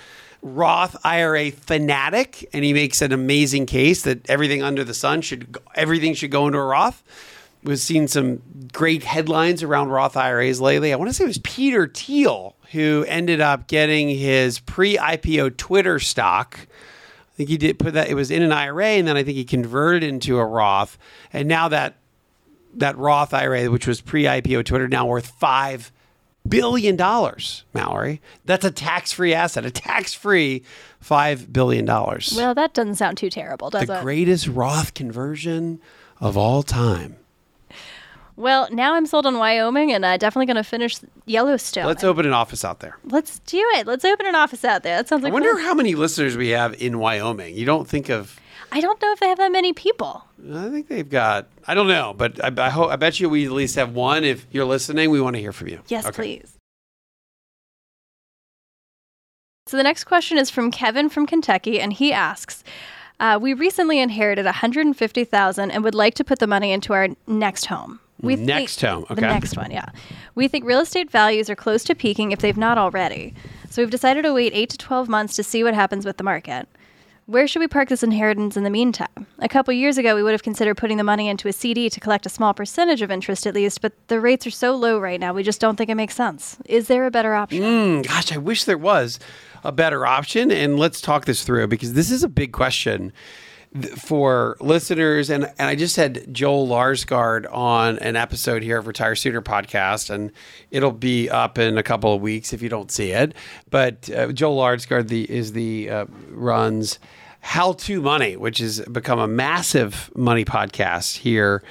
Roth 0.44 0.94
IRA 1.02 1.50
fanatic, 1.50 2.46
and 2.52 2.62
he 2.62 2.74
makes 2.74 3.00
an 3.00 3.12
amazing 3.12 3.64
case 3.64 4.02
that 4.02 4.28
everything 4.28 4.62
under 4.62 4.84
the 4.84 4.92
sun 4.92 5.22
should 5.22 5.56
everything 5.74 6.12
should 6.12 6.30
go 6.30 6.46
into 6.46 6.58
a 6.58 6.64
Roth. 6.64 7.02
We've 7.62 7.78
seen 7.78 8.08
some 8.08 8.42
great 8.70 9.04
headlines 9.04 9.62
around 9.62 9.88
Roth 9.88 10.18
IRAs 10.18 10.60
lately. 10.60 10.92
I 10.92 10.96
want 10.96 11.08
to 11.08 11.14
say 11.14 11.24
it 11.24 11.28
was 11.28 11.38
Peter 11.38 11.88
Thiel 11.88 12.56
who 12.72 13.06
ended 13.08 13.40
up 13.40 13.68
getting 13.68 14.10
his 14.10 14.58
pre-IPO 14.58 15.56
Twitter 15.56 15.98
stock. 15.98 16.58
I 16.60 17.36
think 17.36 17.48
he 17.48 17.56
did 17.56 17.78
put 17.78 17.94
that 17.94 18.10
it 18.10 18.14
was 18.14 18.30
in 18.30 18.42
an 18.42 18.52
IRA, 18.52 18.88
and 18.88 19.08
then 19.08 19.16
I 19.16 19.22
think 19.22 19.36
he 19.36 19.44
converted 19.44 20.02
into 20.02 20.38
a 20.38 20.44
Roth, 20.44 20.98
and 21.32 21.48
now 21.48 21.68
that 21.68 21.96
that 22.74 22.98
Roth 22.98 23.32
IRA, 23.32 23.70
which 23.70 23.86
was 23.86 24.02
pre-IPO 24.02 24.66
Twitter, 24.66 24.88
now 24.88 25.06
worth 25.06 25.28
five 25.28 25.90
billion 26.48 26.96
dollars, 26.96 27.64
Mallory. 27.72 28.20
That's 28.44 28.64
a 28.64 28.70
tax-free 28.70 29.34
asset, 29.34 29.64
a 29.64 29.70
tax-free 29.70 30.62
five 31.00 31.52
billion 31.52 31.84
dollars. 31.84 32.34
Well, 32.36 32.54
that 32.54 32.74
doesn't 32.74 32.96
sound 32.96 33.18
too 33.18 33.30
terrible, 33.30 33.70
does 33.70 33.86
the 33.86 33.98
it? 33.98 34.02
greatest 34.02 34.46
Roth 34.48 34.94
conversion 34.94 35.80
of 36.20 36.36
all 36.36 36.62
time. 36.62 37.16
well, 38.36 38.68
now 38.70 38.94
I'm 38.94 39.06
sold 39.06 39.26
on 39.26 39.38
Wyoming, 39.38 39.92
and 39.92 40.04
uh, 40.04 40.16
definitely 40.16 40.46
going 40.46 40.56
to 40.56 40.64
finish 40.64 40.96
Yellowstone. 41.26 41.86
Let's 41.86 42.04
open 42.04 42.26
an 42.26 42.32
office 42.32 42.64
out 42.64 42.80
there. 42.80 42.98
Let's 43.04 43.38
do 43.40 43.58
it. 43.74 43.86
Let's 43.86 44.04
open 44.04 44.26
an 44.26 44.34
office 44.34 44.64
out 44.64 44.82
there. 44.82 44.96
That 44.96 45.08
sounds 45.08 45.22
like. 45.22 45.30
I 45.30 45.34
wonder 45.34 45.52
fun. 45.54 45.62
how 45.62 45.74
many 45.74 45.94
listeners 45.94 46.36
we 46.36 46.48
have 46.50 46.74
in 46.80 46.98
Wyoming. 46.98 47.54
You 47.56 47.64
don't 47.64 47.88
think 47.88 48.08
of? 48.08 48.38
I 48.74 48.80
don't 48.80 49.00
know 49.00 49.12
if 49.12 49.20
they 49.20 49.28
have 49.28 49.38
that 49.38 49.52
many 49.52 49.72
people. 49.72 50.24
I 50.52 50.68
think 50.68 50.88
they've 50.88 51.08
got. 51.08 51.46
I 51.68 51.74
don't 51.74 51.86
know, 51.86 52.12
but 52.12 52.42
I, 52.44 52.66
I 52.66 52.70
hope. 52.70 52.90
I 52.90 52.96
bet 52.96 53.20
you 53.20 53.28
we 53.30 53.46
at 53.46 53.52
least 53.52 53.76
have 53.76 53.94
one. 53.94 54.24
If 54.24 54.46
you're 54.50 54.64
listening, 54.64 55.10
we 55.10 55.20
want 55.20 55.36
to 55.36 55.40
hear 55.40 55.52
from 55.52 55.68
you. 55.68 55.80
Yes, 55.86 56.04
Okay. 56.06 56.14
please. 56.40 56.56
So 59.68 59.76
the 59.76 59.84
next 59.84 60.04
question 60.04 60.38
is 60.38 60.50
from 60.50 60.72
Kevin 60.72 61.08
from 61.08 61.24
Kentucky, 61.24 61.80
and 61.80 61.92
he 61.92 62.12
asks, 62.12 62.64
uh, 63.20 63.38
"We 63.40 63.54
recently 63.54 64.00
inherited 64.00 64.44
150,000 64.44 65.70
and 65.70 65.84
would 65.84 65.94
like 65.94 66.14
to 66.14 66.24
put 66.24 66.40
the 66.40 66.46
money 66.48 66.72
into 66.72 66.92
our 66.92 67.08
next 67.28 67.66
home. 67.66 68.00
We 68.20 68.36
Next 68.36 68.80
home, 68.80 69.04
okay. 69.04 69.14
The 69.16 69.20
next 69.22 69.56
one, 69.56 69.70
yeah. 69.70 69.86
We 70.34 70.48
think 70.48 70.64
real 70.64 70.80
estate 70.80 71.10
values 71.10 71.48
are 71.50 71.56
close 71.56 71.84
to 71.84 71.94
peaking 71.94 72.32
if 72.32 72.40
they've 72.40 72.56
not 72.56 72.78
already. 72.78 73.34
So 73.70 73.82
we've 73.82 73.90
decided 73.90 74.22
to 74.22 74.32
wait 74.32 74.52
eight 74.54 74.70
to 74.70 74.78
12 74.78 75.08
months 75.08 75.36
to 75.36 75.42
see 75.44 75.62
what 75.62 75.74
happens 75.74 76.04
with 76.06 76.16
the 76.16 76.24
market. 76.24 76.68
Where 77.26 77.48
should 77.48 77.60
we 77.60 77.68
park 77.68 77.88
this 77.88 78.02
inheritance 78.02 78.54
in 78.54 78.64
the 78.64 78.70
meantime? 78.70 79.26
A 79.38 79.48
couple 79.48 79.72
years 79.72 79.96
ago, 79.96 80.14
we 80.14 80.22
would 80.22 80.32
have 80.32 80.42
considered 80.42 80.76
putting 80.76 80.98
the 80.98 81.04
money 81.04 81.26
into 81.26 81.48
a 81.48 81.54
CD 81.54 81.88
to 81.88 81.98
collect 81.98 82.26
a 82.26 82.28
small 82.28 82.52
percentage 82.52 83.00
of 83.00 83.10
interest 83.10 83.46
at 83.46 83.54
least, 83.54 83.80
but 83.80 83.94
the 84.08 84.20
rates 84.20 84.46
are 84.46 84.50
so 84.50 84.76
low 84.76 84.98
right 84.98 85.18
now, 85.18 85.32
we 85.32 85.42
just 85.42 85.58
don't 85.58 85.76
think 85.76 85.88
it 85.88 85.94
makes 85.94 86.14
sense. 86.14 86.58
Is 86.66 86.86
there 86.86 87.06
a 87.06 87.10
better 87.10 87.32
option? 87.32 87.62
Mm, 87.62 88.06
gosh, 88.06 88.30
I 88.30 88.36
wish 88.36 88.64
there 88.64 88.76
was 88.76 89.18
a 89.62 89.72
better 89.72 90.04
option. 90.04 90.50
And 90.50 90.78
let's 90.78 91.00
talk 91.00 91.24
this 91.24 91.44
through 91.44 91.66
because 91.68 91.94
this 91.94 92.10
is 92.10 92.22
a 92.24 92.28
big 92.28 92.52
question. 92.52 93.10
For 93.96 94.56
listeners, 94.60 95.30
and, 95.30 95.44
and 95.58 95.68
I 95.68 95.74
just 95.74 95.96
had 95.96 96.32
Joel 96.32 96.68
Larsgaard 96.68 97.52
on 97.52 97.98
an 97.98 98.14
episode 98.14 98.62
here 98.62 98.78
of 98.78 98.86
Retire 98.86 99.16
Sooner 99.16 99.42
podcast, 99.42 100.10
and 100.10 100.30
it'll 100.70 100.92
be 100.92 101.28
up 101.28 101.58
in 101.58 101.76
a 101.76 101.82
couple 101.82 102.14
of 102.14 102.20
weeks 102.20 102.52
if 102.52 102.62
you 102.62 102.68
don't 102.68 102.90
see 102.90 103.10
it. 103.10 103.34
But 103.70 104.08
uh, 104.10 104.32
Joel 104.32 104.56
Larsgaard 104.58 105.08
the, 105.08 105.28
is 105.30 105.52
the 105.52 105.90
uh, 105.90 106.06
runs 106.30 107.00
How 107.40 107.72
to 107.72 108.00
Money, 108.00 108.36
which 108.36 108.58
has 108.58 108.80
become 108.82 109.18
a 109.18 109.26
massive 109.28 110.10
money 110.14 110.44
podcast 110.44 111.16
here 111.16 111.62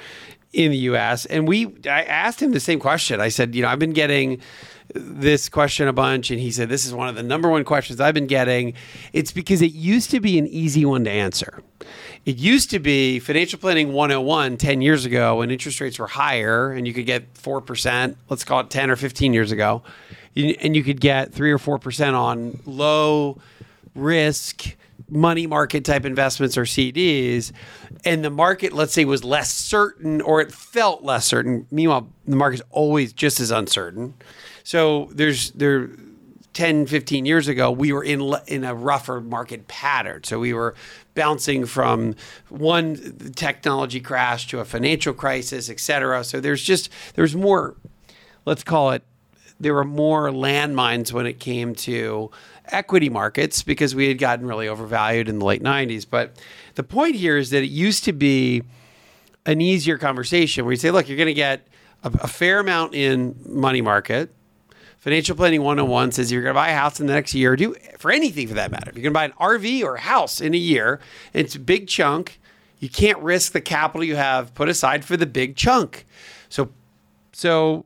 in 0.54 0.70
the 0.70 0.78
U.S. 0.78 1.26
And 1.26 1.46
we, 1.48 1.66
I 1.86 2.04
asked 2.04 2.40
him 2.40 2.52
the 2.52 2.60
same 2.60 2.78
question. 2.78 3.20
I 3.20 3.28
said, 3.28 3.54
you 3.54 3.62
know, 3.62 3.68
I've 3.68 3.78
been 3.78 3.92
getting 3.92 4.40
this 4.94 5.48
question 5.48 5.88
a 5.88 5.92
bunch, 5.92 6.30
and 6.30 6.38
he 6.38 6.50
said, 6.50 6.68
This 6.68 6.86
is 6.86 6.94
one 6.94 7.08
of 7.08 7.16
the 7.16 7.22
number 7.22 7.50
one 7.50 7.64
questions 7.64 8.00
I've 8.00 8.14
been 8.14 8.26
getting. 8.26 8.74
It's 9.12 9.32
because 9.32 9.62
it 9.62 9.72
used 9.72 10.10
to 10.12 10.20
be 10.20 10.38
an 10.38 10.46
easy 10.46 10.84
one 10.84 11.04
to 11.04 11.10
answer. 11.10 11.62
It 12.24 12.36
used 12.36 12.70
to 12.70 12.78
be 12.78 13.18
financial 13.18 13.58
planning 13.58 13.92
101 13.92 14.56
10 14.56 14.80
years 14.80 15.04
ago 15.04 15.36
when 15.36 15.50
interest 15.50 15.80
rates 15.80 15.98
were 15.98 16.06
higher 16.06 16.70
and 16.72 16.86
you 16.86 16.94
could 16.94 17.06
get 17.06 17.34
4%, 17.34 18.16
let's 18.30 18.44
call 18.44 18.60
it 18.60 18.70
10 18.70 18.90
or 18.90 18.96
15 18.96 19.34
years 19.34 19.52
ago, 19.52 19.82
and 20.36 20.76
you 20.76 20.84
could 20.84 21.00
get 21.00 21.34
3 21.34 21.50
or 21.50 21.58
4% 21.58 22.14
on 22.14 22.60
low 22.64 23.38
risk 23.94 24.76
money 25.14 25.46
market 25.46 25.84
type 25.84 26.04
investments 26.04 26.58
or 26.58 26.64
CDs, 26.64 27.52
and 28.04 28.24
the 28.24 28.30
market, 28.30 28.72
let's 28.72 28.92
say, 28.92 29.04
was 29.04 29.24
less 29.24 29.52
certain 29.52 30.20
or 30.20 30.40
it 30.40 30.52
felt 30.52 31.02
less 31.02 31.24
certain. 31.24 31.66
Meanwhile, 31.70 32.08
the 32.26 32.36
market's 32.36 32.62
always 32.70 33.12
just 33.12 33.40
as 33.40 33.50
uncertain. 33.50 34.14
So 34.64 35.08
there's 35.12 35.52
there 35.52 35.90
10, 36.54 36.86
15 36.86 37.26
years 37.26 37.48
ago, 37.48 37.70
we 37.70 37.92
were 37.92 38.04
in 38.04 38.34
in 38.46 38.64
a 38.64 38.74
rougher 38.74 39.20
market 39.20 39.68
pattern. 39.68 40.24
So 40.24 40.38
we 40.38 40.52
were 40.52 40.74
bouncing 41.14 41.66
from 41.66 42.14
one 42.48 43.32
technology 43.34 44.00
crash 44.00 44.46
to 44.48 44.60
a 44.60 44.64
financial 44.64 45.12
crisis, 45.12 45.68
et 45.68 45.80
cetera. 45.80 46.24
So 46.24 46.40
there's 46.40 46.62
just 46.62 46.90
there's 47.14 47.36
more, 47.36 47.76
let's 48.46 48.64
call 48.64 48.92
it, 48.92 49.02
there 49.60 49.74
were 49.74 49.84
more 49.84 50.30
landmines 50.30 51.12
when 51.12 51.26
it 51.26 51.38
came 51.40 51.74
to 51.74 52.30
equity 52.68 53.08
markets 53.08 53.62
because 53.62 53.94
we 53.94 54.08
had 54.08 54.18
gotten 54.18 54.46
really 54.46 54.68
overvalued 54.68 55.28
in 55.28 55.38
the 55.38 55.44
late 55.44 55.62
90s. 55.62 56.06
But 56.08 56.36
the 56.74 56.82
point 56.82 57.16
here 57.16 57.36
is 57.36 57.50
that 57.50 57.62
it 57.62 57.70
used 57.70 58.04
to 58.04 58.12
be 58.12 58.62
an 59.46 59.60
easier 59.60 59.98
conversation 59.98 60.64
where 60.64 60.72
you 60.72 60.78
say, 60.78 60.90
look, 60.90 61.08
you're 61.08 61.18
going 61.18 61.26
to 61.26 61.34
get 61.34 61.66
a, 62.02 62.08
a 62.20 62.28
fair 62.28 62.60
amount 62.60 62.94
in 62.94 63.36
money 63.46 63.80
market 63.80 64.34
Financial 65.04 65.36
Planning 65.36 65.60
101 65.60 66.12
says 66.12 66.32
you're 66.32 66.40
going 66.40 66.54
to 66.54 66.58
buy 66.58 66.70
a 66.70 66.74
house 66.74 66.98
in 66.98 67.06
the 67.06 67.12
next 67.12 67.34
year, 67.34 67.56
do 67.56 67.74
for 67.98 68.10
anything 68.10 68.48
for 68.48 68.54
that 68.54 68.70
matter. 68.70 68.88
If 68.88 68.96
you're 68.96 69.02
going 69.02 69.12
to 69.12 69.34
buy 69.34 69.46
an 69.48 69.60
RV 69.60 69.82
or 69.82 69.96
a 69.96 70.00
house 70.00 70.40
in 70.40 70.54
a 70.54 70.56
year, 70.56 70.98
it's 71.34 71.54
a 71.54 71.60
big 71.60 71.88
chunk. 71.88 72.40
You 72.78 72.88
can't 72.88 73.18
risk 73.18 73.52
the 73.52 73.60
capital 73.60 74.02
you 74.02 74.16
have 74.16 74.54
put 74.54 74.70
aside 74.70 75.04
for 75.04 75.18
the 75.18 75.26
big 75.26 75.56
chunk. 75.56 76.06
So, 76.48 76.70
so 77.34 77.84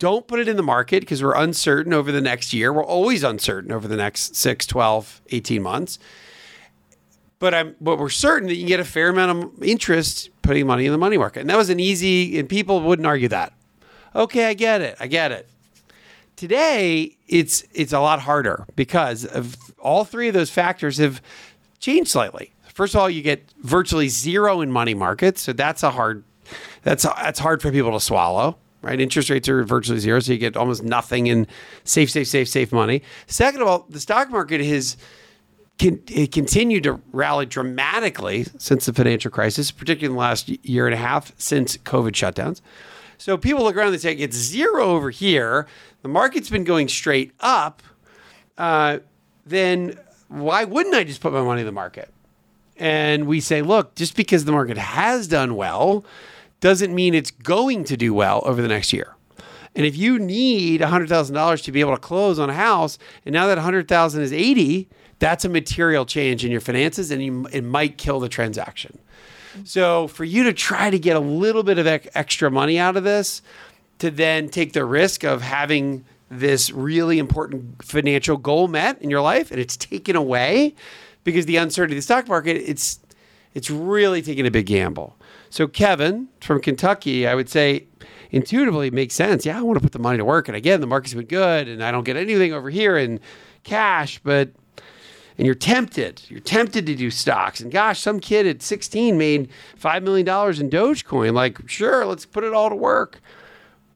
don't 0.00 0.26
put 0.26 0.40
it 0.40 0.48
in 0.48 0.56
the 0.56 0.62
market 0.62 1.00
because 1.00 1.22
we're 1.22 1.36
uncertain 1.36 1.92
over 1.92 2.10
the 2.10 2.22
next 2.22 2.52
year. 2.54 2.72
We're 2.72 2.84
always 2.84 3.22
uncertain 3.22 3.70
over 3.70 3.86
the 3.86 3.96
next 3.96 4.34
6, 4.34 4.66
12, 4.66 5.20
18 5.28 5.62
months. 5.62 5.98
But 7.38 7.54
I'm 7.54 7.76
but 7.80 7.98
we're 7.98 8.08
certain 8.08 8.48
that 8.48 8.54
you 8.54 8.62
can 8.62 8.68
get 8.68 8.80
a 8.80 8.84
fair 8.84 9.10
amount 9.10 9.44
of 9.44 9.62
interest 9.62 10.30
putting 10.42 10.66
money 10.66 10.86
in 10.86 10.92
the 10.92 10.98
money 10.98 11.16
market. 11.16 11.40
And 11.40 11.50
that 11.50 11.56
was 11.56 11.70
an 11.70 11.78
easy 11.78 12.38
and 12.38 12.48
people 12.48 12.80
wouldn't 12.80 13.06
argue 13.06 13.28
that. 13.28 13.52
Okay, 14.14 14.46
I 14.46 14.54
get 14.54 14.80
it. 14.80 14.96
I 14.98 15.06
get 15.06 15.32
it. 15.32 15.48
Today, 16.36 17.16
it's 17.28 17.64
it's 17.72 17.92
a 17.92 18.00
lot 18.00 18.20
harder 18.20 18.66
because 18.76 19.24
of 19.26 19.56
all 19.78 20.04
three 20.04 20.28
of 20.28 20.34
those 20.34 20.50
factors 20.50 20.96
have 20.96 21.22
changed 21.78 22.10
slightly. 22.10 22.52
First 22.72 22.94
of 22.94 23.00
all, 23.00 23.10
you 23.10 23.20
get 23.20 23.44
virtually 23.62 24.08
zero 24.08 24.62
in 24.62 24.72
money 24.72 24.94
markets, 24.94 25.42
so 25.42 25.52
that's 25.52 25.82
a 25.82 25.90
hard 25.90 26.24
that's 26.82 27.02
that's 27.02 27.38
hard 27.38 27.60
for 27.60 27.70
people 27.70 27.92
to 27.92 28.00
swallow. 28.00 28.56
Right, 28.82 28.98
interest 28.98 29.28
rates 29.28 29.46
are 29.46 29.62
virtually 29.62 29.98
zero, 29.98 30.20
so 30.20 30.32
you 30.32 30.38
get 30.38 30.56
almost 30.56 30.82
nothing 30.82 31.26
in 31.26 31.46
safe, 31.84 32.10
safe, 32.10 32.26
safe, 32.26 32.48
safe 32.48 32.72
money. 32.72 33.02
Second 33.26 33.60
of 33.60 33.68
all, 33.68 33.86
the 33.90 34.00
stock 34.00 34.30
market 34.30 34.62
has 34.62 34.96
it 35.78 36.32
continued 36.32 36.84
to 36.84 37.00
rally 37.12 37.46
dramatically 37.46 38.44
since 38.58 38.86
the 38.86 38.92
financial 38.92 39.30
crisis, 39.30 39.70
particularly 39.70 40.06
in 40.06 40.12
the 40.12 40.18
last 40.18 40.48
year 40.64 40.86
and 40.86 40.94
a 40.94 40.98
half 40.98 41.32
since 41.38 41.76
COVID 41.78 42.12
shutdowns. 42.12 42.62
So 43.18 43.36
people 43.36 43.64
look 43.64 43.76
around 43.76 43.92
and 43.92 44.00
say 44.00 44.14
it's 44.14 44.36
zero 44.36 44.84
over 44.84 45.10
here 45.10 45.66
the 46.02 46.08
market's 46.08 46.48
been 46.48 46.64
going 46.64 46.88
straight 46.88 47.32
up, 47.40 47.82
uh, 48.56 48.98
then 49.44 49.98
why 50.28 50.64
wouldn't 50.64 50.94
I 50.94 51.04
just 51.04 51.20
put 51.20 51.32
my 51.32 51.42
money 51.42 51.60
in 51.60 51.66
the 51.66 51.72
market? 51.72 52.12
And 52.76 53.26
we 53.26 53.40
say, 53.40 53.60
look, 53.62 53.94
just 53.94 54.16
because 54.16 54.44
the 54.44 54.52
market 54.52 54.78
has 54.78 55.28
done 55.28 55.54
well 55.54 56.04
doesn't 56.60 56.94
mean 56.94 57.14
it's 57.14 57.30
going 57.30 57.84
to 57.84 57.96
do 57.96 58.14
well 58.14 58.42
over 58.44 58.60
the 58.60 58.68
next 58.68 58.92
year. 58.92 59.14
And 59.74 59.86
if 59.86 59.96
you 59.96 60.18
need 60.18 60.80
$100,000 60.80 61.62
to 61.62 61.72
be 61.72 61.80
able 61.80 61.92
to 61.92 62.00
close 62.00 62.38
on 62.38 62.50
a 62.50 62.54
house, 62.54 62.98
and 63.24 63.32
now 63.32 63.46
that 63.46 63.56
100,000 63.56 64.22
is 64.22 64.32
80, 64.32 64.88
that's 65.20 65.44
a 65.44 65.48
material 65.48 66.04
change 66.04 66.44
in 66.44 66.50
your 66.50 66.60
finances 66.60 67.10
and 67.10 67.22
you, 67.22 67.46
it 67.52 67.62
might 67.62 67.98
kill 67.98 68.20
the 68.20 68.28
transaction. 68.28 68.98
So 69.64 70.08
for 70.08 70.24
you 70.24 70.44
to 70.44 70.52
try 70.52 70.90
to 70.90 70.98
get 70.98 71.16
a 71.16 71.20
little 71.20 71.62
bit 71.62 71.78
of 71.78 71.86
extra 71.86 72.50
money 72.50 72.78
out 72.78 72.96
of 72.96 73.04
this, 73.04 73.42
to 73.98 74.10
then 74.10 74.48
take 74.48 74.72
the 74.72 74.84
risk 74.84 75.24
of 75.24 75.42
having 75.42 76.04
this 76.30 76.70
really 76.70 77.18
important 77.18 77.84
financial 77.84 78.36
goal 78.36 78.68
met 78.68 79.00
in 79.02 79.10
your 79.10 79.20
life 79.20 79.50
and 79.50 79.60
it's 79.60 79.76
taken 79.76 80.16
away 80.16 80.74
because 81.24 81.46
the 81.46 81.56
uncertainty 81.56 81.96
of 81.96 81.98
the 81.98 82.02
stock 82.02 82.28
market 82.28 82.56
it's 82.56 83.00
it's 83.52 83.68
really 83.68 84.22
taking 84.22 84.46
a 84.46 84.50
big 84.50 84.66
gamble 84.66 85.16
so 85.50 85.68
kevin 85.68 86.28
from 86.40 86.60
kentucky 86.60 87.26
i 87.26 87.34
would 87.34 87.48
say 87.48 87.86
intuitively 88.32 88.90
makes 88.90 89.14
sense. 89.14 89.44
Yeah 89.44 89.58
i 89.58 89.62
want 89.62 89.76
to 89.76 89.82
put 89.82 89.92
the 89.92 89.98
money 89.98 90.16
to 90.16 90.24
work 90.24 90.48
and 90.48 90.56
again 90.56 90.80
the 90.80 90.86
market's 90.86 91.14
been 91.14 91.26
good 91.26 91.68
and 91.68 91.84
i 91.84 91.90
don't 91.90 92.04
get 92.04 92.16
anything 92.16 92.52
over 92.52 92.70
here 92.70 92.96
in 92.96 93.20
cash 93.64 94.20
but 94.22 94.50
and 95.40 95.46
you're 95.46 95.54
tempted 95.54 96.22
you're 96.28 96.38
tempted 96.38 96.84
to 96.84 96.94
do 96.94 97.10
stocks. 97.10 97.60
And 97.60 97.72
gosh 97.72 97.98
some 98.00 98.20
kid 98.20 98.46
at 98.46 98.60
16 98.60 99.16
made 99.16 99.48
$5 99.80 100.02
million 100.02 100.28
in 100.28 100.70
dogecoin. 100.70 101.32
Like 101.32 101.66
sure 101.68 102.04
let's 102.04 102.26
put 102.26 102.44
it 102.44 102.52
all 102.52 102.68
to 102.68 102.76
work. 102.76 103.20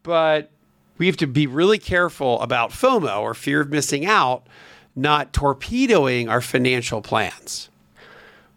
But 0.02 0.50
we 0.96 1.06
have 1.06 1.18
to 1.18 1.26
be 1.26 1.46
really 1.46 1.78
careful 1.78 2.40
about 2.40 2.70
FOMO 2.70 3.20
or 3.20 3.34
fear 3.34 3.60
of 3.60 3.68
missing 3.68 4.06
out, 4.06 4.46
not 4.96 5.32
torpedoing 5.34 6.28
our 6.28 6.40
financial 6.40 7.02
plans. 7.02 7.68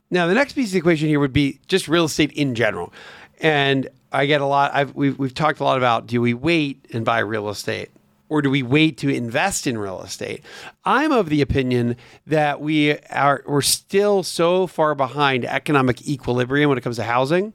Now, 0.09 0.27
the 0.27 0.33
next 0.33 0.53
piece 0.53 0.67
of 0.67 0.73
the 0.73 0.79
equation 0.79 1.07
here 1.07 1.19
would 1.19 1.33
be 1.33 1.59
just 1.67 1.87
real 1.87 2.05
estate 2.05 2.31
in 2.31 2.55
general. 2.55 2.93
And 3.39 3.89
I 4.11 4.25
get 4.25 4.41
a 4.41 4.45
lot, 4.45 4.73
I've, 4.73 4.95
we've, 4.95 5.17
we've 5.19 5.33
talked 5.33 5.59
a 5.59 5.63
lot 5.63 5.77
about 5.77 6.07
do 6.07 6.21
we 6.21 6.33
wait 6.33 6.85
and 6.93 7.03
buy 7.03 7.19
real 7.19 7.49
estate? 7.49 7.89
Or 8.29 8.41
do 8.41 8.49
we 8.49 8.61
wait 8.61 8.97
to 8.97 9.09
invest 9.09 9.67
in 9.67 9.77
real 9.77 10.01
estate? 10.01 10.43
I'm 10.83 11.13
of 11.13 11.29
the 11.29 11.41
opinion 11.41 11.95
that 12.25 12.59
we 12.59 12.97
are 12.99 13.41
we're 13.47 13.61
still 13.61 14.21
so 14.21 14.67
far 14.67 14.95
behind 14.95 15.45
economic 15.45 16.05
equilibrium 16.05 16.67
when 16.67 16.77
it 16.77 16.81
comes 16.81 16.97
to 16.97 17.03
housing 17.03 17.53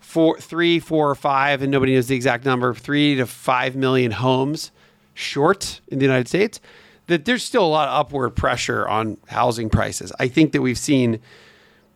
four, 0.00 0.38
three, 0.40 0.80
four, 0.80 1.10
or 1.10 1.14
five, 1.14 1.62
and 1.62 1.70
nobody 1.70 1.94
knows 1.94 2.08
the 2.08 2.16
exact 2.16 2.44
number, 2.44 2.74
three 2.74 3.14
to 3.14 3.26
five 3.26 3.76
million 3.76 4.10
homes 4.10 4.72
short 5.14 5.80
in 5.88 5.98
the 5.98 6.04
United 6.04 6.26
States, 6.26 6.60
that 7.06 7.24
there's 7.24 7.44
still 7.44 7.64
a 7.64 7.68
lot 7.68 7.88
of 7.88 7.94
upward 7.94 8.34
pressure 8.34 8.88
on 8.88 9.16
housing 9.28 9.70
prices. 9.70 10.12
I 10.18 10.28
think 10.28 10.52
that 10.52 10.62
we've 10.62 10.78
seen 10.78 11.20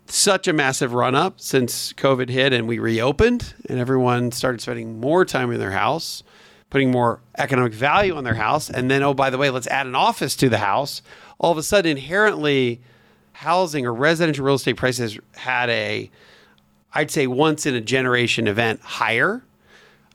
such 0.06 0.46
a 0.46 0.52
massive 0.52 0.92
run 0.92 1.14
up 1.14 1.40
since 1.40 1.92
COVID 1.94 2.28
hit 2.28 2.52
and 2.52 2.68
we 2.68 2.78
reopened 2.78 3.54
and 3.68 3.78
everyone 3.78 4.32
started 4.32 4.60
spending 4.60 5.00
more 5.00 5.24
time 5.24 5.50
in 5.50 5.58
their 5.58 5.70
house, 5.70 6.22
putting 6.70 6.90
more 6.90 7.20
economic 7.38 7.72
value 7.72 8.14
on 8.14 8.24
their 8.24 8.34
house. 8.34 8.68
And 8.68 8.90
then, 8.90 9.02
oh, 9.02 9.14
by 9.14 9.30
the 9.30 9.38
way, 9.38 9.50
let's 9.50 9.66
add 9.66 9.86
an 9.86 9.94
office 9.94 10.36
to 10.36 10.48
the 10.48 10.58
house. 10.58 11.02
All 11.38 11.50
of 11.50 11.58
a 11.58 11.62
sudden, 11.62 11.92
inherently, 11.92 12.80
housing 13.32 13.86
or 13.86 13.92
residential 13.92 14.44
real 14.44 14.54
estate 14.54 14.76
prices 14.76 15.18
had 15.32 15.68
a 15.70 16.10
I'd 16.94 17.10
say 17.10 17.26
once 17.26 17.66
in 17.66 17.74
a 17.74 17.80
generation 17.80 18.46
event 18.46 18.80
higher. 18.80 19.44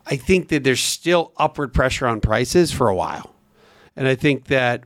I 0.05 0.15
think 0.15 0.47
that 0.47 0.63
there's 0.63 0.79
still 0.79 1.33
upward 1.37 1.73
pressure 1.73 2.07
on 2.07 2.21
prices 2.21 2.71
for 2.71 2.87
a 2.87 2.95
while. 2.95 3.35
And 3.95 4.07
I 4.07 4.15
think 4.15 4.45
that 4.45 4.85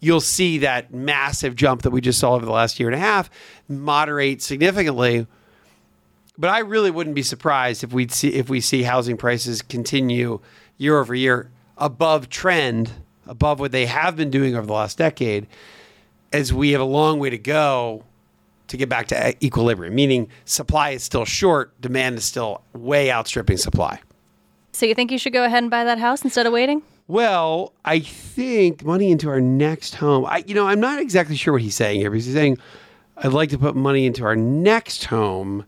you'll 0.00 0.20
see 0.20 0.58
that 0.58 0.92
massive 0.92 1.56
jump 1.56 1.82
that 1.82 1.90
we 1.90 2.00
just 2.00 2.18
saw 2.18 2.34
over 2.34 2.44
the 2.44 2.52
last 2.52 2.78
year 2.78 2.88
and 2.88 2.94
a 2.94 2.98
half 2.98 3.30
moderate 3.68 4.42
significantly. 4.42 5.26
But 6.38 6.50
I 6.50 6.58
really 6.60 6.90
wouldn't 6.90 7.16
be 7.16 7.22
surprised 7.22 7.82
if 7.82 7.92
we 7.92 8.08
see 8.08 8.34
if 8.34 8.48
we 8.50 8.60
see 8.60 8.82
housing 8.82 9.16
prices 9.16 9.62
continue 9.62 10.40
year 10.76 10.98
over 10.98 11.14
year 11.14 11.50
above 11.78 12.28
trend, 12.28 12.90
above 13.26 13.58
what 13.58 13.72
they 13.72 13.86
have 13.86 14.16
been 14.16 14.30
doing 14.30 14.54
over 14.54 14.66
the 14.66 14.72
last 14.72 14.98
decade, 14.98 15.46
as 16.32 16.52
we 16.52 16.72
have 16.72 16.80
a 16.80 16.84
long 16.84 17.18
way 17.18 17.30
to 17.30 17.38
go 17.38 18.04
to 18.68 18.76
get 18.76 18.88
back 18.88 19.06
to 19.06 19.44
equilibrium, 19.44 19.94
meaning 19.94 20.28
supply 20.44 20.90
is 20.90 21.02
still 21.02 21.24
short, 21.24 21.78
demand 21.80 22.18
is 22.18 22.24
still 22.24 22.62
way 22.74 23.10
outstripping 23.10 23.56
supply. 23.56 24.00
So 24.72 24.84
you 24.84 24.94
think 24.94 25.10
you 25.10 25.18
should 25.18 25.32
go 25.32 25.44
ahead 25.44 25.62
and 25.62 25.70
buy 25.70 25.84
that 25.84 25.98
house 25.98 26.22
instead 26.22 26.46
of 26.46 26.52
waiting? 26.52 26.82
Well, 27.08 27.72
I 27.84 28.00
think 28.00 28.84
money 28.84 29.12
into 29.12 29.28
our 29.28 29.40
next 29.40 29.94
home. 29.96 30.24
I, 30.26 30.42
you 30.46 30.54
know, 30.54 30.66
I'm 30.66 30.80
not 30.80 30.98
exactly 30.98 31.36
sure 31.36 31.52
what 31.52 31.62
he's 31.62 31.76
saying 31.76 32.00
here 32.00 32.10
because 32.10 32.24
he's 32.24 32.34
saying 32.34 32.58
I'd 33.16 33.32
like 33.32 33.50
to 33.50 33.58
put 33.58 33.76
money 33.76 34.06
into 34.06 34.24
our 34.24 34.34
next 34.34 35.04
home 35.04 35.64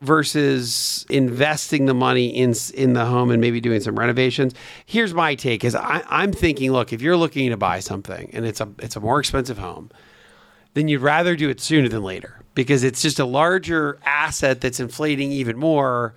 versus 0.00 1.06
investing 1.08 1.86
the 1.86 1.94
money 1.94 2.28
in 2.28 2.54
in 2.74 2.94
the 2.94 3.04
home 3.04 3.30
and 3.30 3.40
maybe 3.40 3.60
doing 3.60 3.80
some 3.80 3.98
renovations. 3.98 4.54
Here's 4.86 5.12
my 5.12 5.34
take: 5.34 5.64
is 5.64 5.74
I, 5.74 6.02
I'm 6.08 6.32
thinking, 6.32 6.72
look, 6.72 6.92
if 6.92 7.02
you're 7.02 7.16
looking 7.16 7.50
to 7.50 7.58
buy 7.58 7.80
something 7.80 8.30
and 8.32 8.46
it's 8.46 8.60
a 8.60 8.68
it's 8.78 8.96
a 8.96 9.00
more 9.00 9.20
expensive 9.20 9.58
home, 9.58 9.90
then 10.72 10.88
you'd 10.88 11.02
rather 11.02 11.36
do 11.36 11.50
it 11.50 11.60
sooner 11.60 11.88
than 11.88 12.02
later 12.02 12.40
because 12.54 12.84
it's 12.84 13.02
just 13.02 13.18
a 13.18 13.24
larger 13.26 13.98
asset 14.04 14.62
that's 14.62 14.80
inflating 14.80 15.30
even 15.30 15.58
more 15.58 16.14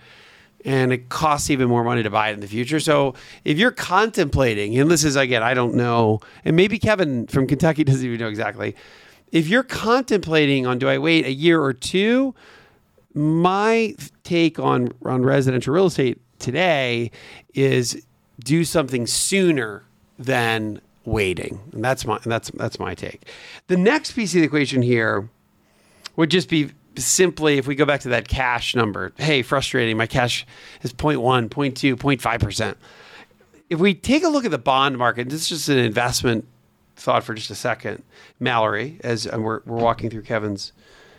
and 0.67 0.91
it 0.91 1.07
costs 1.07 1.49
even 1.49 1.69
more 1.69 1.81
money 1.81 2.03
to 2.03 2.09
buy 2.09 2.29
it 2.29 2.33
in 2.33 2.41
the 2.41 2.47
future. 2.47 2.81
So 2.81 3.15
if 3.45 3.57
you're 3.57 3.71
contemplating, 3.71 4.77
and 4.77 4.91
this 4.91 5.05
is 5.05 5.15
again, 5.15 5.41
I 5.41 5.53
don't 5.53 5.75
know, 5.75 6.19
and 6.43 6.57
maybe 6.57 6.77
Kevin 6.77 7.25
from 7.25 7.47
Kentucky 7.47 7.83
doesn't 7.85 8.05
even 8.05 8.19
know 8.19 8.27
exactly. 8.27 8.75
If 9.31 9.47
you're 9.47 9.63
contemplating 9.63 10.67
on 10.67 10.77
do 10.77 10.89
I 10.89 10.97
wait 10.97 11.25
a 11.25 11.31
year 11.31 11.61
or 11.61 11.71
two, 11.71 12.35
my 13.13 13.95
take 14.23 14.59
on 14.59 14.89
on 15.05 15.23
residential 15.23 15.73
real 15.73 15.85
estate 15.85 16.19
today 16.37 17.11
is 17.53 18.05
do 18.43 18.65
something 18.65 19.07
sooner 19.07 19.83
than 20.19 20.81
waiting. 21.05 21.61
And 21.71 21.83
that's 21.83 22.05
my 22.05 22.19
that's 22.25 22.51
that's 22.51 22.77
my 22.77 22.93
take. 22.93 23.25
The 23.67 23.77
next 23.77 24.11
piece 24.11 24.35
of 24.35 24.41
the 24.41 24.45
equation 24.45 24.81
here 24.81 25.29
would 26.17 26.29
just 26.29 26.49
be 26.49 26.71
simply 27.05 27.57
if 27.57 27.67
we 27.67 27.75
go 27.75 27.85
back 27.85 28.01
to 28.01 28.09
that 28.09 28.27
cash 28.27 28.75
number. 28.75 29.13
Hey, 29.17 29.41
frustrating. 29.41 29.97
My 29.97 30.07
cash 30.07 30.45
is 30.81 30.93
0.1, 30.93 31.49
0.2, 31.49 31.95
0.5%. 31.95 32.75
If 33.69 33.79
we 33.79 33.93
take 33.93 34.23
a 34.23 34.29
look 34.29 34.45
at 34.45 34.51
the 34.51 34.57
bond 34.57 34.97
market, 34.97 35.29
this 35.29 35.43
is 35.43 35.49
just 35.49 35.69
an 35.69 35.77
investment 35.77 36.47
thought 36.95 37.23
for 37.23 37.33
just 37.33 37.51
a 37.51 37.55
second, 37.55 38.03
Mallory, 38.39 38.99
as 39.03 39.27
we're, 39.27 39.61
we're 39.65 39.77
walking 39.77 40.09
through 40.09 40.23
Kevin's 40.23 40.71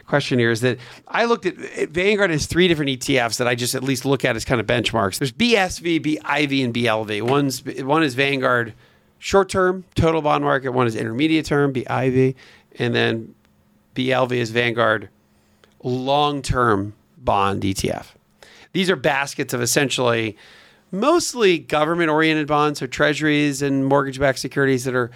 question 0.08 0.38
here 0.38 0.50
is 0.50 0.62
that 0.62 0.78
I 1.06 1.26
looked 1.26 1.46
at 1.46 1.54
Vanguard 1.90 2.30
has 2.30 2.46
three 2.46 2.66
different 2.66 2.90
ETFs 2.90 3.36
that 3.36 3.46
I 3.46 3.54
just 3.54 3.74
at 3.74 3.84
least 3.84 4.04
look 4.04 4.24
at 4.24 4.34
as 4.34 4.44
kind 4.44 4.60
of 4.60 4.66
benchmarks. 4.66 5.18
There's 5.18 5.32
BSV, 5.32 6.00
BIV, 6.00 6.64
and 6.64 6.74
BLV. 6.74 7.22
One's 7.22 7.62
one 7.64 8.02
is 8.02 8.14
Vanguard 8.14 8.74
short 9.18 9.48
term 9.48 9.84
total 9.94 10.22
bond 10.22 10.42
market. 10.42 10.70
One 10.70 10.86
is 10.86 10.96
intermediate 10.96 11.44
term 11.44 11.72
BIV, 11.72 12.34
and 12.78 12.94
then 12.94 13.34
BLV 13.94 14.32
is 14.32 14.50
Vanguard 14.50 15.10
long 15.82 16.42
term 16.42 16.94
bond 17.16 17.62
ETF. 17.62 18.06
These 18.72 18.90
are 18.90 18.96
baskets 18.96 19.54
of 19.54 19.62
essentially 19.62 20.36
mostly 20.90 21.58
government 21.58 22.10
oriented 22.10 22.46
bonds, 22.46 22.80
so 22.80 22.86
treasuries 22.86 23.62
and 23.62 23.84
mortgage 23.84 24.18
backed 24.18 24.38
securities 24.38 24.84
that 24.84 24.94
are 24.94 25.10